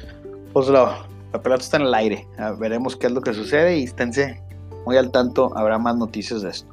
pues 0.54 0.68
la 0.70 0.98
pelota 1.44 1.64
está 1.64 1.78
en 1.78 1.84
el 1.84 1.94
aire. 1.94 2.28
veremos 2.60 2.96
qué 2.96 3.08
es 3.08 3.14
lo 3.14 3.22
que 3.22 3.34
sucede 3.34 3.78
y 3.78 3.84
esténse 3.84 4.42
muy 4.86 4.98
al 4.98 5.12
tanto, 5.12 5.52
habrá 5.56 5.78
más 5.78 5.96
noticias 5.96 6.42
de 6.42 6.50
esto. 6.50 6.72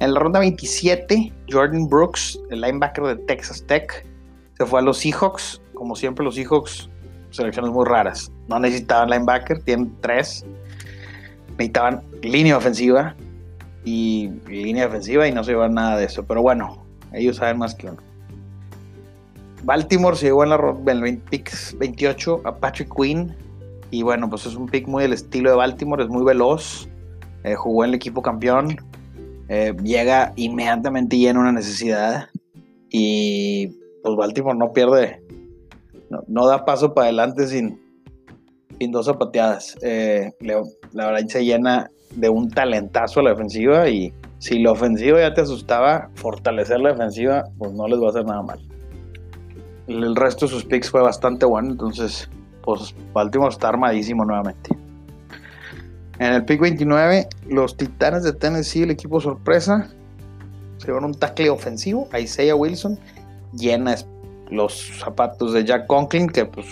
En 0.00 0.14
la 0.14 0.20
ronda 0.20 0.40
27, 0.40 1.30
Jordan 1.50 1.86
Brooks, 1.86 2.40
el 2.50 2.62
linebacker 2.62 3.04
de 3.04 3.16
Texas 3.16 3.62
Tech, 3.66 4.06
se 4.56 4.64
fue 4.64 4.80
a 4.80 4.82
los 4.82 4.98
Seahawks. 4.98 5.60
Como 5.74 5.94
siempre, 5.94 6.24
los 6.24 6.36
Seahawks, 6.36 6.88
selecciones 7.30 7.70
muy 7.70 7.84
raras. 7.86 8.32
No 8.48 8.58
necesitaban 8.58 9.10
linebacker, 9.10 9.62
tienen 9.62 9.94
tres 10.00 10.46
necesitaban 11.60 12.02
línea 12.22 12.56
ofensiva 12.56 13.14
y, 13.84 14.30
línea 14.48 14.86
ofensiva 14.86 15.28
y 15.28 15.32
no 15.32 15.44
se 15.44 15.52
llevan 15.52 15.74
nada 15.74 15.96
de 15.98 16.06
eso. 16.06 16.24
Pero 16.24 16.42
bueno, 16.42 16.82
ellos 17.12 17.36
saben 17.36 17.58
más 17.58 17.74
que 17.74 17.88
uno. 17.88 17.98
Baltimore 19.62 20.16
se 20.16 20.26
llevó 20.26 20.42
en 20.44 20.50
la 20.50 20.76
en 20.86 21.04
el 21.04 21.18
pick 21.18 21.52
28 21.78 22.42
a 22.44 22.56
Patrick 22.56 22.90
Quinn. 22.94 23.34
Y 23.90 24.02
bueno, 24.02 24.30
pues 24.30 24.46
es 24.46 24.54
un 24.54 24.68
pick 24.68 24.86
muy 24.86 25.02
del 25.02 25.12
estilo 25.12 25.50
de 25.50 25.56
Baltimore, 25.56 26.02
es 26.02 26.08
muy 26.08 26.24
veloz. 26.24 26.88
Eh, 27.44 27.54
jugó 27.54 27.84
en 27.84 27.90
el 27.90 27.94
equipo 27.96 28.22
campeón. 28.22 28.76
Eh, 29.48 29.74
llega 29.82 30.32
inmediatamente 30.36 31.16
y 31.16 31.20
llena 31.20 31.40
una 31.40 31.52
necesidad. 31.52 32.28
Y 32.88 33.68
pues 34.02 34.16
Baltimore 34.16 34.56
no 34.56 34.72
pierde, 34.72 35.22
no, 36.26 36.46
da 36.46 36.64
paso 36.64 36.94
para 36.94 37.06
adelante 37.06 37.46
sin, 37.46 37.80
sin 38.78 38.90
dos 38.90 39.06
zapateadas. 39.06 39.76
Eh, 39.82 40.32
la 40.92 41.06
verdad 41.06 41.26
se 41.28 41.44
llena 41.44 41.90
de 42.14 42.28
un 42.28 42.50
talentazo 42.50 43.22
la 43.22 43.30
defensiva 43.30 43.88
y 43.88 44.12
si 44.38 44.58
la 44.58 44.72
ofensiva 44.72 45.20
ya 45.20 45.34
te 45.34 45.42
asustaba, 45.42 46.10
fortalecer 46.14 46.80
la 46.80 46.90
defensiva, 46.92 47.44
pues 47.58 47.72
no 47.72 47.86
les 47.86 48.00
va 48.00 48.06
a 48.06 48.10
hacer 48.10 48.24
nada 48.24 48.42
mal. 48.42 48.58
El 49.86 50.16
resto 50.16 50.46
de 50.46 50.52
sus 50.52 50.64
picks 50.64 50.90
fue 50.90 51.02
bastante 51.02 51.44
bueno, 51.46 51.70
entonces, 51.70 52.28
pues 52.62 52.94
Baltimore 53.12 53.52
está 53.52 53.68
armadísimo 53.68 54.24
nuevamente. 54.24 54.70
En 56.18 56.32
el 56.34 56.44
pick 56.44 56.60
29, 56.60 57.28
los 57.48 57.76
Titanes 57.76 58.24
de 58.24 58.32
Tennessee, 58.32 58.82
el 58.82 58.90
equipo 58.90 59.20
sorpresa, 59.20 59.90
se 60.78 60.92
un 60.92 61.14
tackle 61.14 61.50
ofensivo, 61.50 62.08
Isaiah 62.18 62.54
Wilson, 62.54 62.98
llena 63.52 63.96
los 64.50 64.98
zapatos 64.98 65.52
de 65.52 65.64
Jack 65.64 65.86
Conklin, 65.86 66.28
que 66.28 66.44
pues 66.44 66.66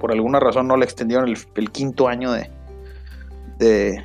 por 0.00 0.12
alguna 0.12 0.40
razón 0.40 0.68
no 0.68 0.76
le 0.76 0.84
extendieron 0.84 1.28
el, 1.28 1.70
quinto 1.70 2.08
año 2.08 2.32
de, 2.32 2.50
de, 3.60 4.02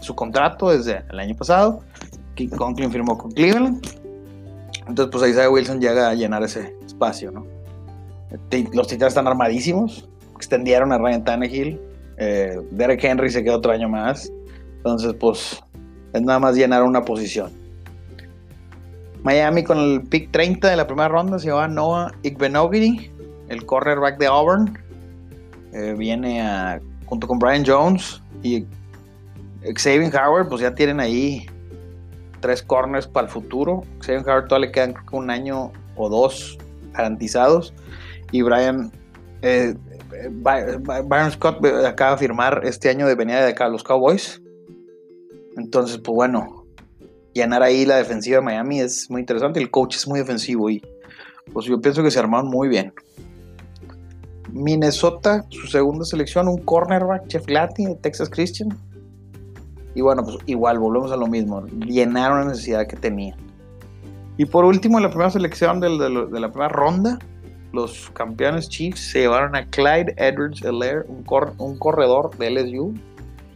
su 0.00 0.14
contrato 0.14 0.70
desde 0.70 1.04
el 1.10 1.18
año 1.18 1.36
pasado. 1.36 1.80
Conklin 2.56 2.90
firmó 2.90 3.18
con 3.18 3.32
Cleveland. 3.32 3.84
Entonces, 4.86 5.10
pues 5.12 5.30
Isaiah 5.30 5.50
Wilson 5.50 5.80
llega 5.80 6.08
a 6.08 6.14
llenar 6.14 6.42
ese 6.42 6.74
espacio. 6.86 7.32
Los 8.72 8.86
Titanes 8.86 9.12
están 9.12 9.26
armadísimos. 9.26 10.08
Extendieron 10.36 10.92
a 10.92 10.98
Ryan 10.98 11.24
Tannehill. 11.24 11.80
Eh, 12.16 12.60
Derek 12.70 13.02
Henry 13.02 13.30
se 13.30 13.42
quedó 13.42 13.56
otro 13.56 13.72
año 13.72 13.88
más. 13.88 14.30
Entonces, 14.76 15.14
pues, 15.18 15.60
es 16.12 16.22
nada 16.22 16.38
más 16.38 16.54
llenar 16.54 16.84
una 16.84 17.04
posición. 17.04 17.50
Miami 19.24 19.64
con 19.64 19.78
el 19.78 20.02
pick 20.02 20.30
30 20.30 20.70
de 20.70 20.76
la 20.76 20.86
primera 20.86 21.08
ronda 21.08 21.40
se 21.40 21.50
va 21.50 21.66
Noah 21.66 22.12
Igbenogiri, 22.22 23.10
el 23.48 23.66
cornerback 23.66 24.16
de 24.18 24.26
Auburn. 24.26 24.78
Eh, 25.72 25.94
viene 25.98 26.40
a, 26.40 26.80
junto 27.08 27.26
con 27.26 27.38
Brian 27.38 27.64
Jones 27.66 28.22
y 28.42 28.64
Xavier 29.74 30.14
Howard, 30.14 30.48
pues 30.48 30.60
ya 30.60 30.74
tienen 30.74 31.00
ahí 31.00 31.46
tres 32.40 32.62
corners 32.62 33.06
para 33.06 33.26
el 33.26 33.32
futuro. 33.32 33.82
Xavier 34.00 34.28
Howard 34.28 34.48
todavía 34.48 34.66
le 34.66 34.72
quedan 34.72 34.94
un 35.12 35.30
año 35.30 35.72
o 35.96 36.08
dos 36.08 36.58
garantizados. 36.92 37.74
Y 38.30 38.42
Brian, 38.42 38.92
eh, 39.42 39.74
Byron 40.30 41.30
Scott 41.32 41.64
acaba 41.86 42.12
de 42.12 42.18
firmar 42.18 42.62
este 42.64 42.90
año 42.90 43.06
de 43.06 43.14
venida 43.14 43.44
de 43.44 43.52
acá 43.52 43.66
a 43.66 43.68
los 43.68 43.82
Cowboys. 43.82 44.40
Entonces, 45.56 45.98
pues 45.98 46.14
bueno, 46.14 46.66
llenar 47.32 47.62
ahí 47.62 47.84
la 47.84 47.96
defensiva 47.96 48.38
de 48.38 48.42
Miami 48.42 48.80
es 48.80 49.10
muy 49.10 49.20
interesante. 49.20 49.60
El 49.60 49.70
coach 49.70 49.96
es 49.96 50.06
muy 50.06 50.20
defensivo 50.20 50.70
y 50.70 50.82
pues 51.52 51.66
yo 51.66 51.80
pienso 51.80 52.02
que 52.02 52.10
se 52.10 52.18
armaron 52.18 52.48
muy 52.48 52.68
bien. 52.68 52.92
Minnesota, 54.52 55.44
su 55.50 55.66
segunda 55.66 56.04
selección, 56.04 56.48
un 56.48 56.58
cornerback, 56.58 57.30
Jeff 57.30 57.46
Glatty 57.46 57.86
de 57.86 57.94
Texas 57.96 58.28
Christian 58.30 58.76
y 59.98 60.00
bueno, 60.00 60.22
pues 60.22 60.36
igual, 60.46 60.78
volvemos 60.78 61.10
a 61.10 61.16
lo 61.16 61.26
mismo, 61.26 61.66
llenaron 61.66 62.38
la 62.38 62.44
necesidad 62.52 62.86
que 62.86 62.96
tenían. 62.96 63.36
Y 64.36 64.44
por 64.44 64.64
último, 64.64 64.98
en 64.98 65.02
la 65.02 65.10
primera 65.10 65.28
selección 65.28 65.80
de, 65.80 65.88
la 65.90 66.52
primera 66.52 66.68
ronda, 66.68 67.18
los 67.72 68.08
campeones 68.10 68.68
Chiefs 68.68 69.10
se 69.10 69.22
llevaron 69.22 69.56
a 69.56 69.66
Clyde 69.66 70.14
Edwards 70.16 70.62
Helaire, 70.62 71.04
un, 71.08 71.24
un 71.58 71.78
corredor 71.78 72.30
de 72.38 72.48
LSU, 72.48 72.94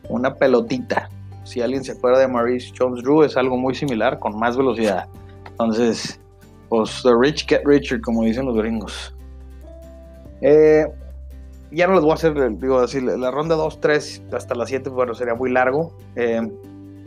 una 0.09 0.35
pelotita. 0.35 1.09
Si 1.45 1.61
alguien 1.61 1.85
se 1.85 1.93
acuerda 1.93 2.19
de 2.19 2.27
Maurice 2.27 2.73
Jones 2.77 3.05
Drew, 3.05 3.23
es 3.23 3.37
algo 3.37 3.57
muy 3.57 3.77
similar, 3.77 4.19
con 4.19 4.37
más 4.37 4.57
velocidad. 4.57 5.07
Entonces, 5.49 6.19
pues 6.69 7.03
the 7.05 7.15
rich 7.17 7.47
get 7.47 7.63
richer, 7.65 8.01
como 8.01 8.25
dicen 8.25 8.47
los 8.47 8.57
gringos. 8.57 9.15
Eh, 10.43 10.87
ya 11.71 11.87
no 11.87 11.95
les 11.95 12.03
voy 12.03 12.11
a 12.11 12.15
hacer, 12.15 12.35
digo, 12.59 12.81
así, 12.81 13.01
la 13.01 13.31
ronda 13.31 13.55
2, 13.55 13.81
3 13.81 14.23
hasta 14.33 14.55
la 14.55 14.67
7, 14.67 14.91
bueno, 14.91 15.15
sería 15.15 15.35
muy 15.35 15.51
largo. 15.51 15.97
Eh, 16.17 16.47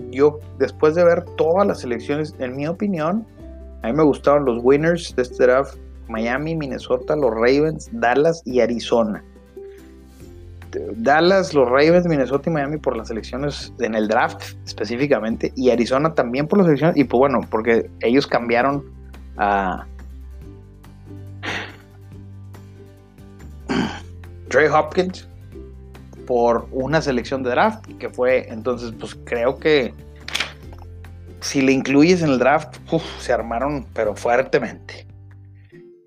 yo, 0.09 0.39
después 0.57 0.95
de 0.95 1.03
ver 1.03 1.23
todas 1.37 1.67
las 1.67 1.81
selecciones, 1.81 2.33
en 2.39 2.55
mi 2.55 2.65
opinión, 2.65 3.25
a 3.83 3.87
mí 3.87 3.93
me 3.93 4.03
gustaron 4.03 4.45
los 4.45 4.63
winners 4.63 5.15
de 5.15 5.21
este 5.21 5.43
draft: 5.43 5.77
Miami, 6.07 6.55
Minnesota, 6.55 7.15
los 7.15 7.31
Ravens, 7.31 7.89
Dallas 7.91 8.41
y 8.45 8.59
Arizona. 8.61 9.23
Dallas, 10.97 11.53
los 11.53 11.69
Ravens, 11.69 12.05
Minnesota 12.05 12.49
y 12.49 12.53
Miami 12.53 12.77
por 12.77 12.97
las 12.97 13.07
selecciones 13.07 13.71
en 13.79 13.95
el 13.95 14.07
draft 14.07 14.43
específicamente, 14.65 15.53
y 15.55 15.69
Arizona 15.69 16.13
también 16.13 16.47
por 16.47 16.57
las 16.57 16.65
selecciones, 16.65 16.97
y 16.97 17.03
pues 17.03 17.19
bueno, 17.19 17.41
porque 17.49 17.89
ellos 18.01 18.27
cambiaron 18.27 18.83
a 19.37 19.85
Trey 24.49 24.67
Hopkins 24.67 25.27
por 26.25 26.67
una 26.71 27.01
selección 27.01 27.43
de 27.43 27.51
draft, 27.51 27.85
que 27.99 28.09
fue, 28.09 28.47
entonces, 28.49 28.93
pues 28.99 29.15
creo 29.25 29.57
que 29.57 29.93
si 31.41 31.61
le 31.61 31.71
incluyes 31.71 32.23
en 32.23 32.29
el 32.29 32.39
draft, 32.39 32.77
se 33.19 33.31
armaron, 33.31 33.85
pero 33.93 34.15
fuertemente. 34.15 35.05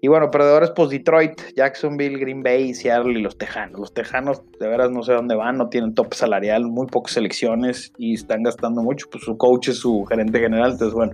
Y 0.01 0.07
bueno, 0.07 0.31
perdedores, 0.31 0.71
pues 0.77 0.91
Detroit, 0.91 1.41
Jacksonville, 1.57 2.19
Green 2.19 2.43
Bay, 2.43 2.73
Seattle 2.73 3.19
y 3.19 3.23
los 3.23 3.37
Tejanos. 3.37 3.81
Los 3.81 3.95
Tejanos, 3.95 4.43
de 4.61 4.69
veras, 4.69 4.93
no 4.93 5.03
sé 5.03 5.13
dónde 5.13 5.35
van, 5.35 5.59
no 5.59 5.69
tienen 5.69 5.95
tope 5.95 6.17
salarial, 6.17 6.67
muy 6.67 6.87
pocas 6.87 7.15
selecciones 7.15 7.93
y 7.99 8.15
están 8.15 8.45
gastando 8.45 8.81
mucho. 8.83 9.07
Pues 9.11 9.25
su 9.25 9.37
coach 9.37 9.69
es 9.71 9.79
su 9.79 10.05
gerente 10.05 10.39
general, 10.39 10.73
entonces 10.73 10.95
bueno. 10.95 11.13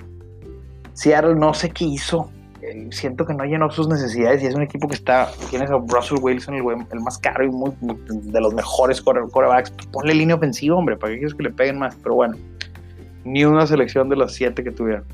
Seattle 0.92 1.34
no 1.34 1.54
sé 1.54 1.70
qué 1.70 1.86
hizo, 1.86 2.30
siento 2.90 3.24
que 3.26 3.34
no 3.34 3.44
llenó 3.44 3.70
sus 3.70 3.88
necesidades 3.88 4.42
y 4.42 4.46
es 4.46 4.54
un 4.54 4.62
equipo 4.62 4.88
que 4.88 4.94
está, 4.94 5.30
tienes 5.50 5.70
a 5.70 5.78
Russell 5.78 6.18
Wilson, 6.20 6.54
el, 6.54 7.00
más 7.00 7.18
caro 7.18 7.44
y 7.44 7.48
muy, 7.48 7.72
de 7.80 8.40
los 8.40 8.54
mejores 8.54 9.00
corebacks, 9.02 9.70
ponle 9.92 10.14
línea 10.14 10.36
ofensiva, 10.36 10.76
hombre, 10.76 10.96
para 10.96 11.12
que 11.12 11.18
quieres 11.18 11.34
que 11.34 11.44
le 11.44 11.50
peguen 11.50 11.78
más, 11.78 11.96
pero 12.02 12.16
bueno, 12.16 12.36
ni 13.24 13.44
una 13.44 13.66
selección 13.66 14.08
de 14.08 14.16
las 14.16 14.32
siete 14.32 14.62
que 14.64 14.70
tuvieron. 14.70 15.04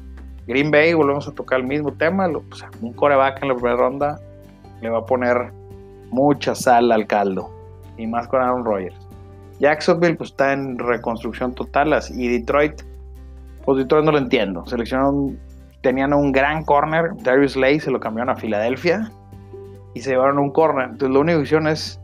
Green 0.46 0.70
Bay, 0.70 0.94
volvemos 0.94 1.29
a 1.29 1.33
tocar 1.33 1.61
el 1.61 1.66
mismo 1.66 1.92
tema, 1.92 2.29
un 2.81 2.92
coreback 2.94 3.42
en 3.42 3.49
la 3.49 3.55
primera 3.55 3.77
ronda 3.77 4.20
le 4.81 4.88
va 4.88 4.99
a 4.99 5.07
poner 5.07 5.53
mucha 6.11 6.55
sal 6.55 6.90
al 6.90 7.07
caldo, 7.07 7.51
y 7.96 8.07
más 8.07 8.27
con 8.29 8.40
Aaron 8.40 8.64
Rodgers. 8.64 8.96
Jacksonville 9.61 10.16
pues 10.16 10.31
está 10.31 10.55
en 10.55 10.79
reconstrucción 10.79 11.55
total 11.55 11.94
y 12.14 12.29
Detroit, 12.29 12.83
pues 13.64 13.79
Detroit 13.79 14.07
no 14.07 14.12
lo 14.12 14.18
entiendo, 14.18 14.64
seleccionaron 14.66 15.38
tenían 15.81 16.12
un 16.12 16.33
gran 16.33 16.64
corner, 16.64 17.12
Darius 17.23 17.57
Lay 17.57 17.81
se 17.81 17.90
lo 17.90 18.01
cambiaron 18.01 18.31
a 18.31 18.37
Filadelfia 18.37 19.11
y 19.95 20.01
se 20.01 20.11
llevaron 20.11 20.38
un 20.38 20.51
corner. 20.51 20.90
Entonces 20.90 21.11
lo 21.11 21.21
único 21.21 21.43
que 21.43 21.71
es 21.71 22.01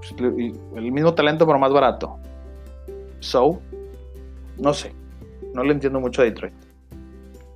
pues, 0.00 0.52
el 0.76 0.92
mismo 0.92 1.14
talento 1.14 1.46
pero 1.46 1.58
más 1.58 1.72
barato. 1.72 2.18
So, 3.20 3.60
no 4.58 4.72
sé, 4.72 4.94
no 5.54 5.64
le 5.64 5.72
entiendo 5.72 6.00
mucho 6.00 6.22
a 6.22 6.24
Detroit. 6.24 6.54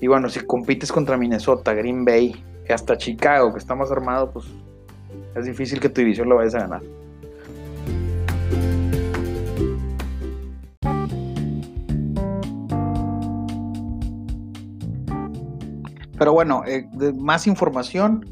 Y 0.01 0.09
bueno, 0.09 0.29
si 0.29 0.41
compites 0.41 0.91
contra 0.91 1.17
Minnesota, 1.17 1.73
Green 1.75 2.05
Bay, 2.05 2.45
hasta 2.69 2.97
Chicago, 2.97 3.53
que 3.53 3.59
está 3.59 3.75
más 3.75 3.91
armado, 3.93 4.33
pues 4.33 4.47
es 5.37 5.45
difícil 5.45 5.79
que 5.79 5.89
tu 5.89 6.01
división 6.01 6.29
lo 6.29 6.37
vayas 6.37 6.57
a 6.57 6.61
ganar. 6.61 6.83
Pero 16.23 16.35
bueno, 16.35 16.63
eh, 16.69 16.89
más 17.19 17.49
información. 17.49 18.25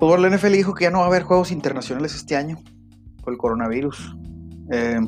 Pues 0.00 0.20
la 0.20 0.28
NFL 0.28 0.50
dijo 0.50 0.74
que 0.74 0.86
ya 0.86 0.90
no 0.90 0.98
va 0.98 1.04
a 1.04 1.06
haber 1.06 1.22
juegos 1.22 1.52
internacionales 1.52 2.16
este 2.16 2.34
año 2.34 2.58
por 3.22 3.32
el 3.32 3.38
coronavirus. 3.38 4.16
Eh, 4.72 4.98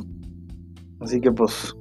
así 1.00 1.20
que 1.20 1.32
pues 1.32 1.74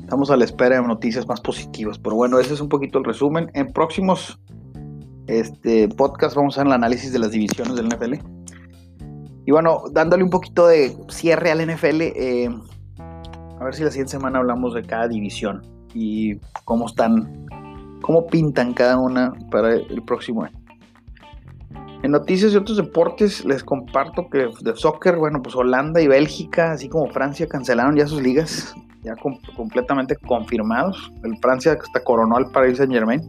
estamos 0.00 0.32
a 0.32 0.36
la 0.36 0.44
espera 0.44 0.80
de 0.80 0.88
noticias 0.88 1.28
más 1.28 1.40
positivas. 1.40 2.00
Pero 2.00 2.16
bueno, 2.16 2.40
ese 2.40 2.54
es 2.54 2.60
un 2.60 2.68
poquito 2.68 2.98
el 2.98 3.04
resumen. 3.04 3.48
En 3.54 3.72
próximos 3.72 4.40
este, 5.28 5.86
podcast 5.90 6.34
vamos 6.34 6.58
a 6.58 6.62
hacer 6.62 6.66
el 6.66 6.72
análisis 6.72 7.12
de 7.12 7.20
las 7.20 7.30
divisiones 7.30 7.76
del 7.76 7.86
NFL. 7.86 8.14
Y 9.46 9.52
bueno, 9.52 9.84
dándole 9.92 10.24
un 10.24 10.30
poquito 10.30 10.66
de 10.66 10.96
cierre 11.10 11.52
al 11.52 11.64
NFL, 11.64 12.00
eh, 12.00 12.50
a 12.98 13.64
ver 13.64 13.72
si 13.72 13.84
la 13.84 13.92
siguiente 13.92 14.10
semana 14.10 14.40
hablamos 14.40 14.74
de 14.74 14.82
cada 14.82 15.06
división 15.06 15.62
y 15.94 16.38
cómo 16.64 16.86
están 16.86 17.46
cómo 18.00 18.26
pintan 18.26 18.74
cada 18.74 18.98
una 18.98 19.32
para 19.50 19.74
el 19.74 20.02
próximo 20.02 20.44
año. 20.44 20.60
En 22.02 22.12
noticias 22.12 22.52
de 22.52 22.58
otros 22.58 22.78
deportes 22.78 23.44
les 23.44 23.62
comparto 23.62 24.28
que 24.30 24.48
de 24.62 24.74
soccer, 24.74 25.16
bueno, 25.16 25.42
pues 25.42 25.54
Holanda 25.54 26.00
y 26.00 26.08
Bélgica, 26.08 26.72
así 26.72 26.88
como 26.88 27.10
Francia, 27.10 27.46
cancelaron 27.46 27.94
ya 27.94 28.06
sus 28.06 28.22
ligas, 28.22 28.74
ya 29.02 29.14
completamente 29.54 30.16
confirmados. 30.16 31.12
El 31.22 31.36
Francia 31.38 31.76
hasta 31.78 32.02
coronó 32.02 32.36
al 32.36 32.50
Paris 32.52 32.78
Saint 32.78 32.92
Germain, 32.92 33.20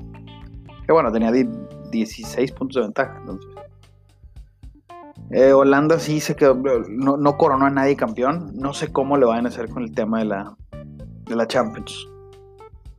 que 0.85 0.93
bueno, 0.93 1.11
tenía 1.11 1.31
16 1.31 2.51
puntos 2.53 2.75
de 2.75 2.81
ventaja. 2.83 3.21
Eh, 5.31 5.51
Holanda 5.51 5.99
sí 5.99 6.21
se 6.21 6.35
quedó, 6.35 6.55
no, 6.89 7.17
no, 7.17 7.37
coronó 7.37 7.65
a 7.65 7.69
nadie 7.69 7.97
campeón. 7.97 8.51
No 8.53 8.73
sé 8.73 8.91
cómo 8.91 9.17
le 9.17 9.25
van 9.25 9.45
a 9.45 9.49
hacer 9.49 9.69
con 9.69 9.83
el 9.83 9.93
tema 9.93 10.19
de 10.19 10.25
la, 10.25 10.55
de 11.25 11.35
la 11.35 11.45
Champions. 11.45 12.07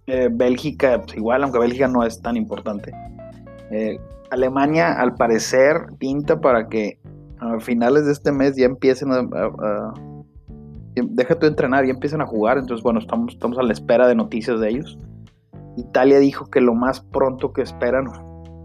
Eh, 0.06 0.28
Bélgica, 0.30 1.00
pues 1.02 1.16
igual, 1.16 1.44
aunque 1.44 1.58
Bélgica 1.58 1.88
no 1.88 2.04
es 2.04 2.20
tan 2.20 2.36
importante. 2.36 2.92
Eh, 3.70 3.98
Alemania, 4.30 4.92
al 5.00 5.14
parecer, 5.14 5.76
pinta 5.98 6.40
para 6.40 6.68
que 6.68 6.98
a 7.38 7.60
finales 7.60 8.06
de 8.06 8.12
este 8.12 8.32
mes 8.32 8.56
ya 8.56 8.66
empiecen 8.66 9.12
a, 9.12 9.18
a, 9.18 9.94
deja 10.94 11.38
tu 11.38 11.46
entrenar, 11.46 11.84
ya 11.84 11.92
empiecen 11.92 12.20
a 12.20 12.26
jugar. 12.26 12.58
Entonces, 12.58 12.82
bueno, 12.82 12.98
estamos, 12.98 13.34
estamos 13.34 13.58
a 13.58 13.62
la 13.62 13.72
espera 13.72 14.08
de 14.08 14.14
noticias 14.14 14.58
de 14.60 14.70
ellos. 14.70 14.98
Italia 15.76 16.18
dijo 16.18 16.50
que 16.50 16.60
lo 16.60 16.74
más 16.74 17.00
pronto 17.00 17.52
que 17.52 17.62
esperan 17.62 18.06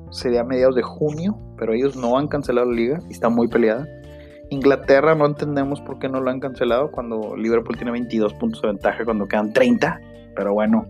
sería 0.10 0.42
a 0.42 0.44
mediados 0.44 0.76
de 0.76 0.84
junio, 0.84 1.38
pero 1.58 1.74
ellos 1.74 1.96
no 1.96 2.18
han 2.18 2.28
cancelado 2.28 2.68
la 2.70 2.76
liga 2.76 3.00
y 3.10 3.14
está 3.14 3.30
muy 3.30 3.48
peleada. 3.48 3.88
Inglaterra 4.50 5.14
no 5.16 5.26
entendemos 5.26 5.82
por 5.82 6.00
qué 6.00 6.08
no 6.08 6.22
lo 6.22 6.30
han 6.30 6.40
cancelado 6.40 6.92
cuando 6.92 7.36
Liverpool 7.36 7.76
tiene 7.76 7.92
22 7.92 8.34
puntos 8.36 8.62
de 8.62 8.70
ventaja 8.70 9.04
cuando 9.04 9.28
quedan 9.28 9.52
30, 9.52 10.00
pero 10.36 10.54
bueno, 10.54 10.88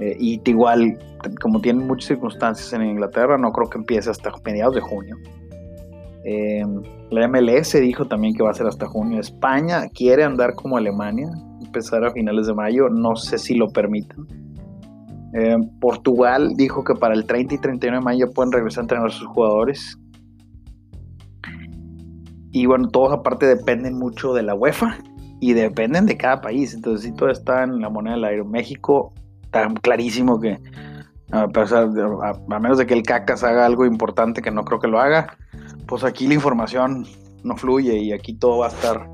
eh, 0.00 0.16
y 0.18 0.40
igual, 0.48 0.98
como 1.40 1.60
tienen 1.60 1.86
muchas 1.86 2.08
circunstancias 2.08 2.72
en 2.72 2.82
Inglaterra, 2.82 3.38
no 3.38 3.52
creo 3.52 3.70
que 3.70 3.78
empiece 3.78 4.10
hasta 4.10 4.32
mediados 4.44 4.74
de 4.74 4.80
junio. 4.80 5.16
Eh, 6.24 6.64
la 7.10 7.28
MLS 7.28 7.74
dijo 7.74 8.06
también 8.06 8.34
que 8.34 8.42
va 8.42 8.50
a 8.50 8.54
ser 8.54 8.66
hasta 8.66 8.86
junio. 8.86 9.20
España 9.20 9.88
quiere 9.88 10.24
andar 10.24 10.54
como 10.54 10.76
Alemania, 10.76 11.28
empezar 11.62 12.04
a 12.04 12.10
finales 12.10 12.46
de 12.46 12.54
mayo, 12.54 12.88
no 12.88 13.14
sé 13.14 13.38
si 13.38 13.54
lo 13.54 13.68
permitan. 13.68 14.26
Eh, 15.34 15.56
Portugal 15.80 16.54
dijo 16.56 16.82
que 16.84 16.94
para 16.94 17.14
el 17.14 17.26
30 17.26 17.54
y 17.54 17.58
31 17.58 17.98
de 17.98 18.04
mayo 18.04 18.30
pueden 18.30 18.52
regresar 18.52 18.80
a 18.80 18.84
entrenar 18.84 19.06
a 19.08 19.10
sus 19.10 19.26
jugadores. 19.26 19.98
Y 22.52 22.66
bueno, 22.66 22.88
todos 22.88 23.12
aparte 23.12 23.46
dependen 23.46 23.98
mucho 23.98 24.32
de 24.32 24.44
la 24.44 24.54
UEFA 24.54 24.98
y 25.40 25.52
dependen 25.52 26.06
de 26.06 26.16
cada 26.16 26.40
país. 26.40 26.72
Entonces, 26.72 27.04
si 27.04 27.14
todo 27.14 27.30
está 27.30 27.64
en 27.64 27.80
la 27.80 27.90
moneda 27.90 28.14
del 28.14 28.24
aire, 28.24 28.44
México 28.44 29.12
está 29.54 29.80
clarísimo 29.80 30.40
que, 30.40 30.58
a, 31.32 31.44
a, 31.44 32.60
menos 32.60 32.78
de 32.78 32.86
que 32.86 32.94
el 32.94 33.02
CACAS 33.02 33.44
haga 33.44 33.66
algo 33.66 33.86
importante, 33.86 34.42
que 34.42 34.50
no 34.50 34.64
creo 34.64 34.80
que 34.80 34.88
lo 34.88 35.00
haga, 35.00 35.36
pues 35.86 36.04
aquí 36.04 36.26
la 36.26 36.34
información 36.34 37.06
no 37.44 37.56
fluye 37.56 37.96
y 37.98 38.12
aquí 38.12 38.34
todo 38.34 38.58
va 38.58 38.66
a 38.66 38.70
estar. 38.70 39.06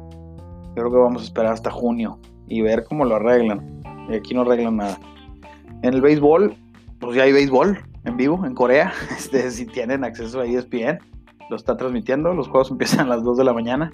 Yo 0.69 0.75
creo 0.75 0.91
que 0.91 0.99
vamos 0.99 1.23
a 1.23 1.25
esperar 1.25 1.53
hasta 1.53 1.71
junio 1.71 2.19
y 2.49 2.63
ver 2.63 2.85
cómo 2.85 3.05
lo 3.05 3.17
arreglan. 3.17 3.83
Y 4.09 4.15
aquí 4.15 4.35
no 4.35 4.43
arreglan 4.43 4.77
nada. 4.77 4.99
En 5.83 5.95
el 5.95 6.01
béisbol, 6.01 6.55
pues 7.01 7.17
ya 7.17 7.25
hay 7.25 7.33
béisbol 7.33 7.79
en 8.05 8.17
vivo 8.17 8.45
en 8.47 8.55
Corea. 8.55 8.93
Este, 9.11 9.51
si 9.51 9.67
tienen 9.67 10.05
acceso 10.05 10.41
a 10.41 10.47
ESPN, 10.47 10.99
lo 11.49 11.57
está 11.57 11.77
transmitiendo. 11.77 12.33
Los 12.33 12.49
juegos 12.49 12.71
empiezan 12.71 13.07
a 13.07 13.17
las 13.17 13.25
2 13.25 13.39
de 13.39 13.45
la 13.45 13.53
mañana. 13.53 13.93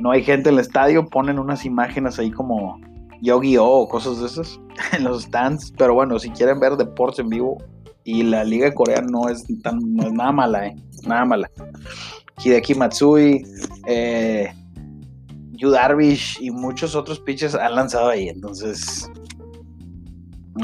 No 0.00 0.10
hay 0.10 0.22
gente 0.22 0.50
en 0.50 0.56
el 0.56 0.60
estadio, 0.60 1.06
ponen 1.06 1.38
unas 1.38 1.64
imágenes 1.64 2.18
ahí 2.18 2.30
como 2.30 2.78
Yogi-Oh 3.22 3.82
o 3.82 3.88
cosas 3.88 4.20
de 4.20 4.26
esas 4.26 4.60
en 4.92 5.04
los 5.04 5.24
stands. 5.24 5.72
Pero 5.76 5.94
bueno, 5.94 6.18
si 6.18 6.30
quieren 6.30 6.60
ver 6.60 6.76
deportes 6.76 7.20
en 7.20 7.28
vivo, 7.28 7.58
y 8.06 8.22
la 8.22 8.44
liga 8.44 8.66
de 8.66 8.74
Corea 8.74 9.02
no 9.02 9.28
es, 9.28 9.44
tan, 9.64 9.80
no 9.94 10.06
es 10.06 10.12
nada 10.12 10.30
mala, 10.30 10.68
¿eh? 10.68 10.76
Nada 11.04 11.24
mala. 11.24 11.50
Hideki 12.42 12.76
Matsui, 12.76 13.44
eh, 13.88 14.52
Yu 15.52 15.70
Darvish 15.70 16.38
y 16.40 16.52
muchos 16.52 16.94
otros 16.94 17.18
pitchers 17.18 17.56
han 17.56 17.74
lanzado 17.74 18.08
ahí. 18.08 18.28
Entonces, 18.28 19.10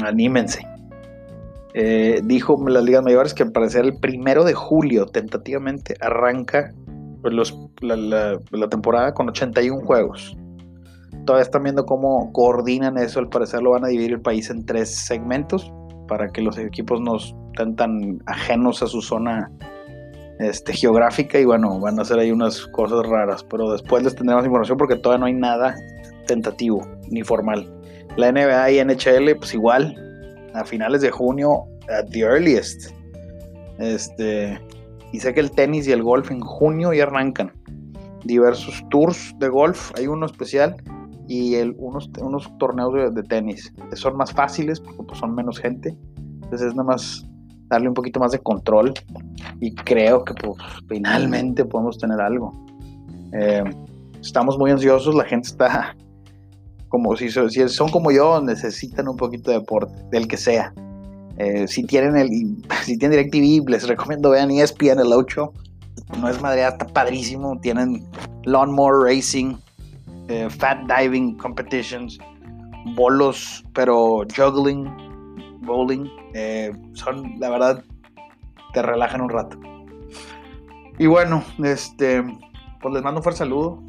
anímense. 0.01 0.65
Eh, 1.73 2.21
dijo 2.23 2.57
las 2.67 2.83
ligas 2.83 3.03
mayores 3.03 3.33
que 3.33 3.43
al 3.43 3.51
parecer 3.51 3.83
el 3.83 3.97
primero 3.97 4.45
de 4.45 4.53
julio 4.53 5.07
tentativamente 5.07 5.95
arranca 5.99 6.71
los, 7.23 7.57
la, 7.81 8.39
temporada 8.69 9.13
con 9.13 9.27
81 9.27 9.85
juegos. 9.85 10.37
Todavía 11.25 11.43
están 11.43 11.63
viendo 11.63 11.85
cómo 11.85 12.31
coordinan 12.33 12.97
eso. 12.97 13.19
Al 13.19 13.29
parecer 13.29 13.61
lo 13.61 13.71
van 13.71 13.85
a 13.85 13.87
dividir 13.87 14.11
el 14.11 14.21
país 14.21 14.49
en 14.49 14.65
tres 14.65 14.93
segmentos 14.93 15.71
para 16.07 16.29
que 16.29 16.41
los 16.41 16.57
equipos 16.57 16.99
no 17.01 17.17
estén 17.17 17.75
tan 17.75 18.21
ajenos 18.25 18.83
a 18.83 18.87
su 18.87 19.01
zona 19.01 19.51
este, 20.39 20.73
geográfica 20.73 21.39
y 21.39 21.45
bueno, 21.45 21.79
van 21.79 21.99
a 21.99 22.01
hacer 22.01 22.19
ahí 22.19 22.31
unas 22.31 22.65
cosas 22.67 23.05
raras, 23.07 23.43
pero 23.43 23.71
después 23.71 24.03
les 24.03 24.15
tendremos 24.15 24.45
información 24.45 24.77
porque 24.77 24.95
todavía 24.95 25.19
no 25.19 25.25
hay 25.27 25.33
nada 25.33 25.75
tentativo 26.27 26.85
ni 27.09 27.23
formal. 27.23 27.71
La 28.17 28.31
NBA 28.31 28.71
y 28.71 28.83
NHL, 28.83 29.35
pues 29.37 29.53
igual, 29.53 29.95
a 30.53 30.63
finales 30.65 31.01
de 31.01 31.11
junio, 31.11 31.63
at 31.89 32.09
the 32.11 32.19
earliest. 32.19 32.91
Este, 33.79 34.59
y 35.11 35.19
sé 35.19 35.33
que 35.33 35.39
el 35.39 35.51
tenis 35.51 35.87
y 35.87 35.91
el 35.91 36.03
golf 36.03 36.29
en 36.31 36.41
junio 36.41 36.93
ya 36.93 37.03
arrancan. 37.03 37.51
Diversos 38.23 38.83
tours 38.89 39.33
de 39.39 39.49
golf, 39.49 39.91
hay 39.97 40.07
uno 40.07 40.25
especial 40.25 40.75
y 41.27 41.55
el, 41.55 41.75
unos, 41.77 42.09
unos 42.19 42.51
torneos 42.57 43.13
de, 43.13 43.23
tenis. 43.23 43.73
Son 43.93 44.15
más 44.17 44.31
fáciles 44.31 44.79
porque 44.79 45.03
pues, 45.03 45.19
son 45.19 45.35
menos 45.35 45.59
gente. 45.59 45.97
Entonces 46.43 46.69
es 46.69 46.75
nada 46.75 46.89
más 46.89 47.25
darle 47.67 47.87
un 47.87 47.93
poquito 47.93 48.19
más 48.19 48.31
de 48.31 48.39
control 48.39 48.93
y 49.59 49.73
creo 49.73 50.23
que 50.23 50.33
pues, 50.33 50.57
finalmente 50.87 51.65
podemos 51.65 51.97
tener 51.97 52.19
algo. 52.19 52.53
Eh, 53.33 53.63
estamos 54.21 54.57
muy 54.57 54.71
ansiosos, 54.71 55.15
la 55.15 55.23
gente 55.23 55.49
está 55.49 55.95
como 56.93 57.15
si, 57.15 57.31
si, 57.31 57.69
son 57.69 57.89
como 57.89 58.11
yo, 58.11 58.39
necesitan 58.39 59.07
un 59.07 59.17
poquito 59.17 59.49
de 59.49 59.57
deporte, 59.57 59.95
del 60.11 60.27
que 60.27 60.37
sea. 60.37 60.71
Eh, 61.37 61.67
si 61.67 61.83
tienen 61.85 62.15
el 62.15 62.29
si 62.83 62.97
tienen 62.99 63.17
DirecTV, 63.17 63.67
les 63.67 63.87
recomiendo 63.87 64.29
vean 64.29 64.51
ESPN 64.51 64.99
el 64.99 65.11
8. 65.11 65.51
No 66.19 66.29
es 66.29 66.39
madre, 66.39 66.67
está 66.67 66.85
padrísimo. 66.85 67.59
Tienen 67.61 68.05
lawnmower 68.43 69.11
racing, 69.11 69.55
eh, 70.27 70.49
fat 70.49 70.79
diving 70.87 71.37
competitions, 71.37 72.17
bolos, 72.95 73.63
pero 73.73 74.23
juggling, 74.35 74.89
bowling. 75.61 76.09
Eh, 76.33 76.71
son, 76.93 77.39
la 77.39 77.49
verdad, 77.49 77.83
te 78.73 78.81
relajan 78.81 79.21
un 79.21 79.29
rato. 79.29 79.59
Y 80.97 81.07
bueno, 81.07 81.43
este, 81.63 82.23
pues 82.81 82.93
les 82.93 83.03
mando 83.03 83.19
un 83.19 83.23
fuerte 83.23 83.39
saludo 83.39 83.81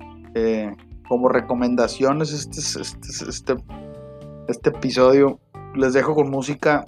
como 1.09 1.29
recomendaciones 1.29 2.33
este, 2.33 2.61
este, 2.81 3.09
este, 3.29 3.57
este, 4.49 4.71
episodio. 4.71 5.39
Les 5.75 5.93
dejo 5.93 6.15
con 6.15 6.31
música 6.31 6.85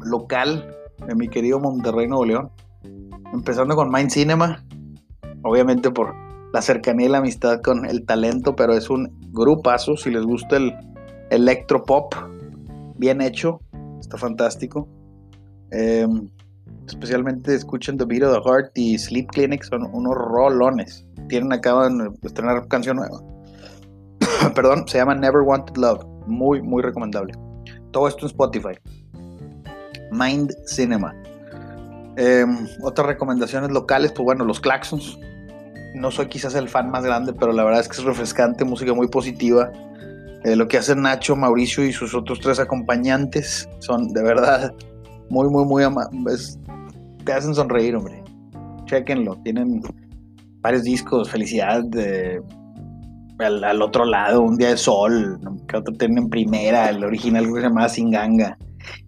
local 0.00 0.74
de 1.06 1.14
mi 1.14 1.28
querido 1.28 1.60
Monterrey 1.60 2.08
Nuevo 2.08 2.24
León. 2.24 2.50
Empezando 3.32 3.76
con 3.76 3.90
Mind 3.90 4.10
Cinema, 4.10 4.64
obviamente 5.42 5.90
por 5.90 6.23
la 6.54 6.62
cercanía 6.62 7.06
y 7.06 7.08
la 7.08 7.18
amistad 7.18 7.60
con 7.62 7.84
el 7.84 8.06
talento, 8.06 8.54
pero 8.54 8.74
es 8.74 8.88
un 8.88 9.12
grupazo. 9.32 9.96
Si 9.96 10.08
les 10.08 10.24
gusta 10.24 10.56
el 10.56 10.72
electropop, 11.30 12.14
bien 12.96 13.20
hecho, 13.20 13.58
está 13.98 14.16
fantástico. 14.16 14.88
Em, 15.72 16.28
especialmente 16.86 17.56
escuchen 17.56 17.98
The 17.98 18.04
Beat 18.04 18.22
of 18.22 18.36
the 18.36 18.48
Heart 18.48 18.70
y 18.76 18.96
Sleep 18.96 19.26
Clinic, 19.32 19.64
son 19.64 19.82
unos 19.92 20.14
rolones 20.14 21.04
tienen 21.28 21.52
acaban 21.52 21.98
de 21.98 22.10
estrenar 22.22 22.68
canción 22.68 22.98
nueva. 22.98 23.20
Perdón, 24.54 24.86
se 24.86 24.98
llama 24.98 25.16
Never 25.16 25.42
Wanted 25.42 25.76
Love. 25.76 26.04
Muy, 26.28 26.62
muy 26.62 26.82
recomendable. 26.82 27.34
Todo 27.90 28.06
esto 28.06 28.26
en 28.26 28.26
Spotify. 28.26 28.78
Mind 30.12 30.54
Cinema. 30.66 31.12
Em, 32.16 32.68
otras 32.82 33.08
recomendaciones 33.08 33.72
locales, 33.72 34.12
pues 34.12 34.24
bueno, 34.24 34.44
los 34.44 34.60
Claxons. 34.60 35.18
No 35.94 36.10
soy 36.10 36.26
quizás 36.26 36.54
el 36.54 36.68
fan 36.68 36.90
más 36.90 37.04
grande, 37.04 37.32
pero 37.32 37.52
la 37.52 37.64
verdad 37.64 37.80
es 37.80 37.88
que 37.88 37.96
es 37.96 38.04
refrescante, 38.04 38.64
música 38.64 38.92
muy 38.92 39.08
positiva. 39.08 39.70
Eh, 40.44 40.56
lo 40.56 40.68
que 40.68 40.76
hacen 40.76 41.02
Nacho, 41.02 41.36
Mauricio 41.36 41.84
y 41.84 41.92
sus 41.92 42.14
otros 42.14 42.40
tres 42.40 42.58
acompañantes 42.58 43.68
son 43.78 44.08
de 44.08 44.22
verdad 44.22 44.74
muy, 45.30 45.48
muy, 45.48 45.64
muy 45.64 45.82
amables. 45.84 46.58
Te 47.24 47.32
hacen 47.32 47.54
sonreír, 47.54 47.96
hombre. 47.96 48.22
Chequenlo. 48.86 49.36
Tienen 49.44 49.82
varios 50.60 50.82
discos, 50.82 51.30
Felicidad 51.30 51.82
de, 51.84 52.42
al, 53.38 53.82
otro 53.82 54.04
lado, 54.04 54.42
Un 54.42 54.56
Día 54.56 54.70
de 54.70 54.76
Sol, 54.76 55.38
que 55.68 55.76
otro 55.76 55.94
tiene 55.94 56.20
en 56.20 56.28
primera, 56.28 56.88
el 56.90 57.04
original 57.04 57.46
que 57.46 57.52
se 57.52 57.60
llama 57.60 57.88
Singanga. 57.88 58.56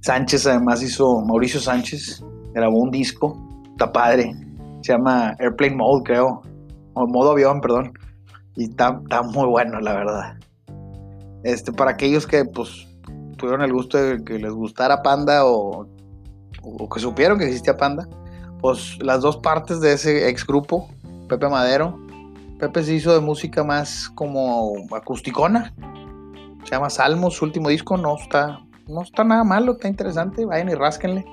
Sánchez 0.01 0.47
además 0.47 0.83
hizo, 0.83 1.21
Mauricio 1.23 1.61
Sánchez 1.61 2.23
grabó 2.55 2.81
un 2.81 2.91
disco, 2.91 3.37
está 3.73 3.93
padre, 3.93 4.35
se 4.83 4.93
llama 4.93 5.35
Airplane 5.39 5.77
Mode 5.77 6.03
creo, 6.05 6.43
o 6.97 7.07
modo 7.07 7.33
avión, 7.33 7.61
perdón, 7.61 7.93
y 8.57 8.65
está, 8.65 9.01
está 9.03 9.23
muy 9.23 9.47
bueno 9.47 9.81
la 9.81 9.95
verdad. 9.95 10.39
Este, 11.45 11.73
para 11.73 11.93
aquellos 11.93 12.27
que 12.27 12.45
pues 12.45 12.89
tuvieron 13.37 13.63
el 13.63 13.73
gusto 13.73 13.99
de 13.99 14.25
que 14.25 14.39
les 14.39 14.53
gustara 14.53 15.03
Panda 15.03 15.45
o, 15.45 15.87
o 16.63 16.89
que 16.89 16.99
supieron 16.99 17.39
que 17.39 17.45
existía 17.45 17.77
Panda, 17.77 18.09
pues 18.61 18.99
las 19.01 19.21
dos 19.21 19.37
partes 19.37 19.81
de 19.81 19.93
ese 19.93 20.29
ex 20.29 20.45
grupo 20.45 20.89
Pepe 21.29 21.49
Madero. 21.49 21.99
Pepe 22.59 22.83
se 22.83 22.95
hizo 22.95 23.13
de 23.13 23.21
música 23.21 23.63
más 23.65 24.09
como 24.15 24.75
acusticona. 24.95 25.75
Se 26.65 26.71
llama 26.71 26.91
Salmos, 26.91 27.35
su 27.35 27.45
último 27.45 27.69
disco. 27.69 27.97
No 27.97 28.17
está, 28.17 28.61
no 28.89 29.03
está 29.03 29.25
nada 29.25 29.45
malo, 29.45 29.73
está 29.73 29.89
interesante. 29.89 30.45
Vayan 30.45 30.69
y 30.71 30.75
rásquenle. 30.75 31.25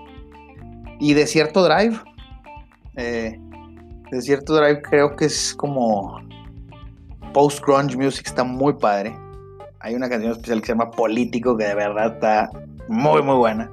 y 0.99 1.13
Desierto 1.13 1.63
Drive. 1.63 1.99
Eh, 2.95 3.39
Desierto 4.13 4.55
Drive 4.55 4.81
creo 4.83 5.15
que 5.15 5.25
es 5.25 5.55
como 5.55 6.21
post-grunge 7.33 7.97
music, 7.97 8.27
está 8.27 8.43
muy 8.43 8.73
padre. 8.73 9.17
Hay 9.79 9.95
una 9.95 10.07
canción 10.07 10.31
especial 10.31 10.61
que 10.61 10.67
se 10.67 10.71
llama 10.73 10.91
Político, 10.91 11.57
que 11.57 11.65
de 11.65 11.75
verdad 11.75 12.13
está 12.13 12.49
muy, 12.87 13.23
muy 13.23 13.35
buena. 13.35 13.71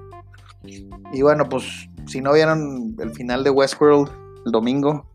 Y 1.12 1.22
bueno, 1.22 1.48
pues 1.48 1.64
si 2.06 2.20
no 2.20 2.32
vieron 2.32 2.96
el 2.98 3.10
final 3.10 3.44
de 3.44 3.50
Westworld 3.50 4.10
el 4.46 4.52
domingo, 4.52 5.06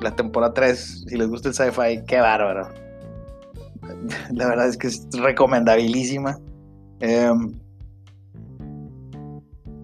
la 0.00 0.14
temporada 0.14 0.52
3, 0.52 1.04
si 1.08 1.16
les 1.16 1.28
gusta 1.28 1.48
el 1.48 1.54
sci-fi, 1.54 2.04
qué 2.06 2.20
bárbaro. 2.20 2.68
La 4.30 4.46
verdad 4.46 4.68
es 4.68 4.76
que 4.76 4.88
es 4.88 5.08
recomendabilísima. 5.12 6.38
Em, 7.00 7.58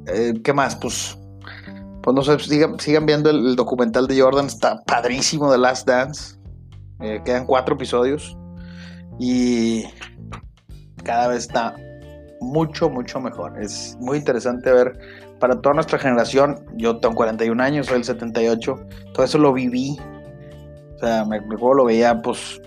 eh, 0.06 0.34
¿Qué 0.42 0.52
más? 0.52 0.76
Pues, 0.76 1.18
pues 2.04 2.14
no 2.14 2.22
sé, 2.22 2.38
sigan, 2.38 2.78
sigan 2.78 3.06
viendo 3.06 3.30
el, 3.30 3.56
documental 3.56 4.06
de 4.06 4.20
Jordan, 4.20 4.46
está 4.46 4.82
padrísimo 4.84 5.50
de 5.50 5.56
Last 5.56 5.88
Dance. 5.88 6.38
Eh, 7.00 7.22
quedan 7.24 7.46
cuatro 7.46 7.76
episodios 7.76 8.36
y 9.18 9.84
cada 11.02 11.28
vez 11.28 11.46
está 11.46 11.74
mucho, 12.42 12.90
mucho 12.90 13.20
mejor. 13.20 13.58
Es 13.58 13.96
muy 14.00 14.18
interesante 14.18 14.70
ver 14.70 14.98
para 15.40 15.58
toda 15.62 15.76
nuestra 15.76 15.98
generación. 15.98 16.66
Yo 16.76 16.98
tengo 16.98 17.14
41 17.14 17.62
años, 17.62 17.86
soy 17.86 17.96
el 17.96 18.04
78. 18.04 18.76
Todo 19.14 19.24
eso 19.24 19.38
lo 19.38 19.54
viví. 19.54 19.96
O 20.96 20.98
sea, 20.98 21.24
me, 21.24 21.38
acuerdo 21.38 21.72
lo 21.72 21.84
veía, 21.86 22.20
pues, 22.20 22.60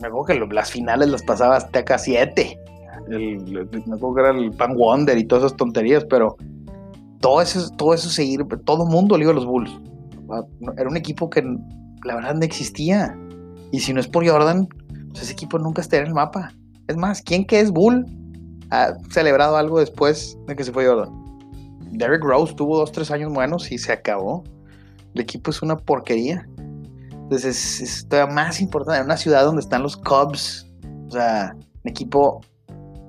me 0.00 0.08
acuerdo 0.08 0.24
que 0.48 0.54
las 0.54 0.70
finales 0.70 1.10
las 1.10 1.22
pasaba 1.22 1.56
hasta 1.56 1.80
acá 1.80 1.98
7. 1.98 2.58
me 3.06 3.96
acuerdo 3.96 4.14
que 4.14 4.20
era 4.22 4.30
el 4.30 4.50
Pan 4.52 4.74
Wonder 4.76 5.18
y 5.18 5.24
todas 5.24 5.44
esas 5.44 5.58
tonterías, 5.58 6.06
pero 6.06 6.38
todo 7.20 7.42
eso, 7.42 7.68
todo 7.70 7.94
eso 7.94 8.08
seguir, 8.08 8.44
todo 8.64 8.86
mundo 8.86 9.16
le 9.16 9.24
iba 9.24 9.32
a 9.32 9.34
los 9.34 9.46
Bulls. 9.46 9.70
Era 10.76 10.88
un 10.88 10.96
equipo 10.96 11.30
que 11.30 11.42
la 12.04 12.14
verdad 12.14 12.34
no 12.34 12.42
existía. 12.42 13.16
Y 13.72 13.80
si 13.80 13.92
no 13.92 14.00
es 14.00 14.08
por 14.08 14.28
Jordan, 14.28 14.68
pues 15.08 15.22
ese 15.22 15.32
equipo 15.32 15.58
nunca 15.58 15.82
estaría 15.82 16.02
en 16.02 16.08
el 16.08 16.14
mapa. 16.14 16.52
Es 16.86 16.96
más, 16.96 17.22
¿quién 17.22 17.44
que 17.44 17.60
es 17.60 17.70
Bull 17.70 18.06
ha 18.70 18.94
celebrado 19.10 19.56
algo 19.56 19.78
después 19.78 20.38
de 20.46 20.56
que 20.56 20.64
se 20.64 20.72
fue 20.72 20.86
Jordan? 20.86 21.12
Derrick 21.92 22.22
Rose 22.22 22.54
tuvo 22.54 22.78
dos, 22.78 22.92
tres 22.92 23.10
años 23.10 23.32
buenos 23.32 23.70
y 23.72 23.78
se 23.78 23.92
acabó. 23.92 24.44
El 25.14 25.22
equipo 25.22 25.50
es 25.50 25.62
una 25.62 25.76
porquería. 25.76 26.46
Entonces 27.10 27.80
es, 27.80 28.08
todavía 28.08 28.34
más 28.34 28.60
importante 28.60 29.00
en 29.00 29.06
una 29.06 29.16
ciudad 29.16 29.44
donde 29.44 29.60
están 29.60 29.82
los 29.82 29.96
Cubs. 29.96 30.66
O 31.08 31.10
sea, 31.10 31.54
un 31.54 31.90
equipo 31.90 32.40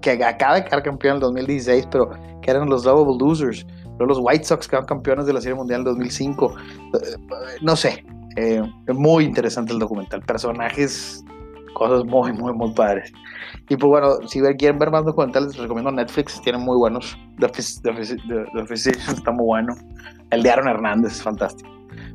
que 0.02 0.12
acaba 0.24 0.56
de 0.56 0.66
quedar 0.66 0.84
campeón 0.84 1.12
en 1.12 1.16
el 1.18 1.22
2016, 1.22 1.88
pero 1.92 2.10
que 2.42 2.52
eran 2.52 2.70
los 2.70 2.84
Double 2.84 3.18
Losers. 3.18 3.66
Luego 4.00 4.14
los 4.14 4.20
White 4.22 4.46
Sox 4.46 4.68
quedaron 4.68 4.88
campeones 4.88 5.26
de 5.26 5.34
la 5.34 5.42
Serie 5.42 5.56
Mundial 5.56 5.82
en 5.82 5.86
2005. 5.86 6.56
Eh, 6.94 6.98
no 7.62 7.76
sé, 7.76 8.06
eh, 8.38 8.62
muy 8.88 9.26
interesante 9.26 9.74
el 9.74 9.80
documental. 9.80 10.22
Personajes, 10.22 11.24
cosas 11.74 12.06
muy, 12.06 12.32
muy, 12.32 12.54
muy 12.54 12.72
padres. 12.72 13.12
Y 13.68 13.76
pues 13.76 13.90
bueno, 13.90 14.28
si 14.28 14.42
quieren 14.58 14.80
ver 14.80 14.90
más 14.90 15.04
documentales, 15.04 15.50
les 15.50 15.58
recomiendo 15.58 15.92
Netflix. 15.92 16.42
Tienen 16.42 16.62
muy 16.62 16.78
buenos. 16.78 17.18
The, 17.40 17.50
Physician 17.50 19.16
está 19.16 19.32
muy 19.32 19.46
bueno. 19.46 19.76
El 20.32 20.44
de 20.44 20.50
Aaron 20.50 20.70
Hernández 20.70 21.14
es 21.14 21.22
fantástico. 21.22 21.70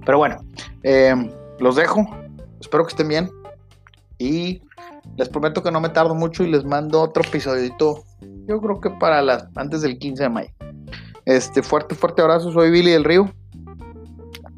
Pero 0.06 0.18
bueno, 0.18 0.36
eh, 0.82 1.14
los 1.60 1.76
dejo. 1.76 2.06
Espero 2.60 2.84
que 2.84 2.90
estén 2.90 3.08
bien. 3.08 3.30
Y 4.18 4.62
les 5.16 5.28
prometo 5.28 5.62
que 5.62 5.70
no 5.70 5.80
me 5.80 5.90
tardo 5.90 6.14
mucho 6.14 6.44
y 6.44 6.50
les 6.50 6.64
mando 6.64 7.02
otro 7.02 7.22
episodito. 7.22 8.04
Yo 8.48 8.58
creo 8.60 8.80
que 8.80 8.90
para 8.90 9.20
las 9.20 9.46
antes 9.56 9.82
del 9.82 9.98
15 9.98 10.22
de 10.22 10.28
mayo. 10.30 10.50
Este 11.24 11.62
fuerte, 11.62 11.94
fuerte 11.94 12.22
abrazo. 12.22 12.52
Soy 12.52 12.70
Billy 12.70 12.90
del 12.90 13.04
Río 13.04 13.32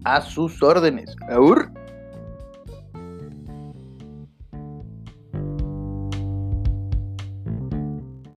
a 0.05 0.21
sus 0.21 0.63
órdenes. 0.63 1.17
¡Aur! 1.31 1.71